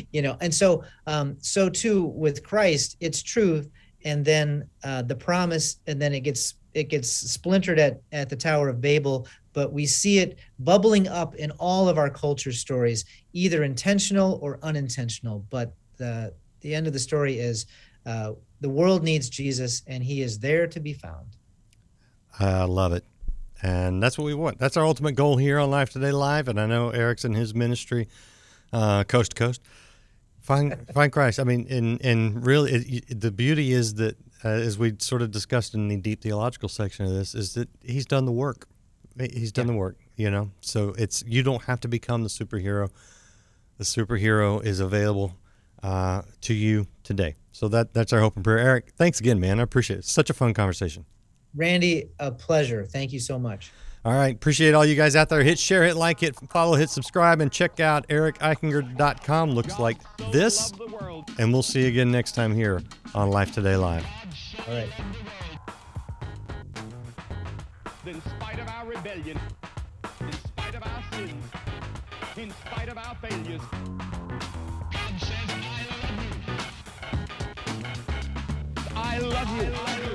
you 0.12 0.22
know, 0.22 0.38
and 0.42 0.54
so 0.54 0.84
um, 1.08 1.36
so 1.40 1.70
too 1.70 2.06
with 2.06 2.44
Christ, 2.44 2.98
it's 3.00 3.24
truth, 3.24 3.70
and 4.06 4.24
then 4.24 4.68
uh, 4.84 5.02
the 5.02 5.16
promise, 5.16 5.78
and 5.88 6.02
then 6.02 6.14
it 6.14 6.22
gets 6.22 6.56
it 6.74 6.90
gets 6.90 7.10
splintered 7.10 7.80
at 7.80 8.02
at 8.12 8.30
the 8.30 8.36
Tower 8.36 8.70
of 8.70 8.82
Babel, 8.82 9.28
but 9.54 9.74
we 9.74 9.86
see 9.86 10.20
it 10.20 10.38
bubbling 10.60 11.08
up 11.08 11.36
in 11.36 11.52
all 11.52 11.90
of 11.90 11.98
our 11.98 12.10
culture 12.10 12.52
stories, 12.52 13.06
either 13.34 13.64
intentional 13.64 14.40
or 14.42 14.60
unintentional. 14.62 15.46
But 15.50 15.74
the 15.98 16.34
the 16.62 16.76
end 16.76 16.88
of 16.88 16.94
the 16.94 17.00
story 17.00 17.40
is 17.40 17.66
uh, 18.06 18.34
the 18.64 18.70
world 18.70 19.04
needs 19.04 19.30
Jesus, 19.30 19.84
and 19.86 20.02
He 20.02 20.22
is 20.22 20.40
there 20.40 20.68
to 20.68 20.80
be 20.80 20.94
found. 20.94 21.36
I 22.40 22.64
love 22.64 22.94
it, 22.94 23.04
and 23.62 24.02
that's 24.02 24.18
what 24.18 24.24
we 24.24 24.34
want. 24.34 24.58
That's 24.58 24.78
our 24.78 24.86
ultimate 24.86 25.12
goal 25.16 25.36
here 25.36 25.60
on 25.60 25.70
Life 25.70 25.92
Today 25.92 26.14
Live. 26.14 26.48
And 26.48 26.60
I 26.60 26.66
know 26.66 26.90
Eric's 26.90 27.26
in 27.26 27.34
his 27.34 27.54
ministry, 27.54 28.08
uh, 28.72 29.04
coast 29.04 29.32
to 29.32 29.36
coast. 29.36 29.62
Find 30.40 30.88
find 30.94 31.12
Christ. 31.12 31.42
I 31.42 31.44
mean, 31.44 31.68
and 31.70 32.02
and 32.06 32.46
really, 32.46 32.72
it, 32.72 33.20
the 33.20 33.32
beauty 33.32 33.74
is 33.74 33.96
that 33.96 34.16
uh, 34.46 34.48
as 34.48 34.78
we 34.78 34.96
sort 35.00 35.22
of 35.22 35.32
discussed 35.32 35.74
in 35.74 35.90
the 35.90 35.98
deep 35.98 36.22
theological 36.22 36.70
section 36.70 37.06
of 37.06 37.12
this, 37.12 37.36
is 37.36 37.56
that 37.56 37.68
He's 37.84 38.06
done 38.06 38.24
the 38.24 38.32
work. 38.32 38.70
He's 39.20 39.52
done 39.52 39.68
yeah. 39.68 39.74
the 39.74 39.78
work. 39.78 39.98
You 40.16 40.32
know, 40.32 40.52
so 40.62 40.96
it's 40.98 41.22
you 41.28 41.44
don't 41.44 41.64
have 41.64 41.82
to 41.82 41.90
become 41.90 42.24
the 42.24 42.30
superhero. 42.30 42.90
The 43.78 43.84
superhero 43.84 44.64
is 44.64 44.80
available 44.80 45.36
uh, 45.84 46.24
to 46.42 46.54
you 46.54 46.88
today. 47.04 47.36
So 47.52 47.68
that 47.68 47.94
that's 47.94 48.12
our 48.14 48.20
hope 48.20 48.36
and 48.36 48.44
prayer. 48.44 48.60
Eric, 48.60 48.94
thanks 48.98 49.20
again, 49.20 49.40
man. 49.40 49.60
I 49.60 49.64
appreciate 49.64 50.00
it. 50.00 50.06
Such 50.06 50.30
a 50.30 50.34
fun 50.34 50.54
conversation. 50.54 51.06
Randy, 51.56 52.10
a 52.20 52.32
pleasure. 52.32 52.86
Thank 52.86 53.14
you 53.14 53.20
so 53.20 53.38
much. 53.38 53.72
All 54.06 54.14
right. 54.14 54.36
Appreciate 54.36 54.74
all 54.74 54.86
you 54.86 54.96
guys 54.96 55.16
out 55.16 55.30
there. 55.30 55.44
Hit 55.44 55.58
share, 55.60 55.84
hit 55.84 55.96
like, 55.96 56.20
hit 56.20 56.36
follow, 56.50 56.76
hit 56.76 56.90
subscribe, 56.90 57.40
and 57.40 57.52
check 57.52 57.80
out 57.80 58.08
ericeichinger.com. 58.10 59.52
Looks 59.52 59.80
like 59.80 59.98
this. 60.32 60.74
And 61.38 61.54
we'll 61.54 61.64
see 61.64 61.84
you 61.84 61.88
again 61.88 62.12
next 62.12 62.34
time 62.34 62.54
here 62.54 62.82
on 63.16 63.30
Life 63.30 63.54
Today 63.54 63.78
Live. 63.78 64.06
All 64.68 64.74
right. 64.74 64.90
In 68.06 68.22
spite 68.22 68.60
of 68.60 68.68
our 68.68 68.86
rebellion, 68.86 69.40
in 70.20 70.34
spite 70.34 70.76
of 70.76 70.84
our 70.84 71.04
sins, 71.14 71.44
in 72.36 72.52
spite 72.52 72.90
of 72.90 72.98
our 72.98 73.16
failures, 73.16 73.62
love 79.30 79.58
you. 79.58 80.13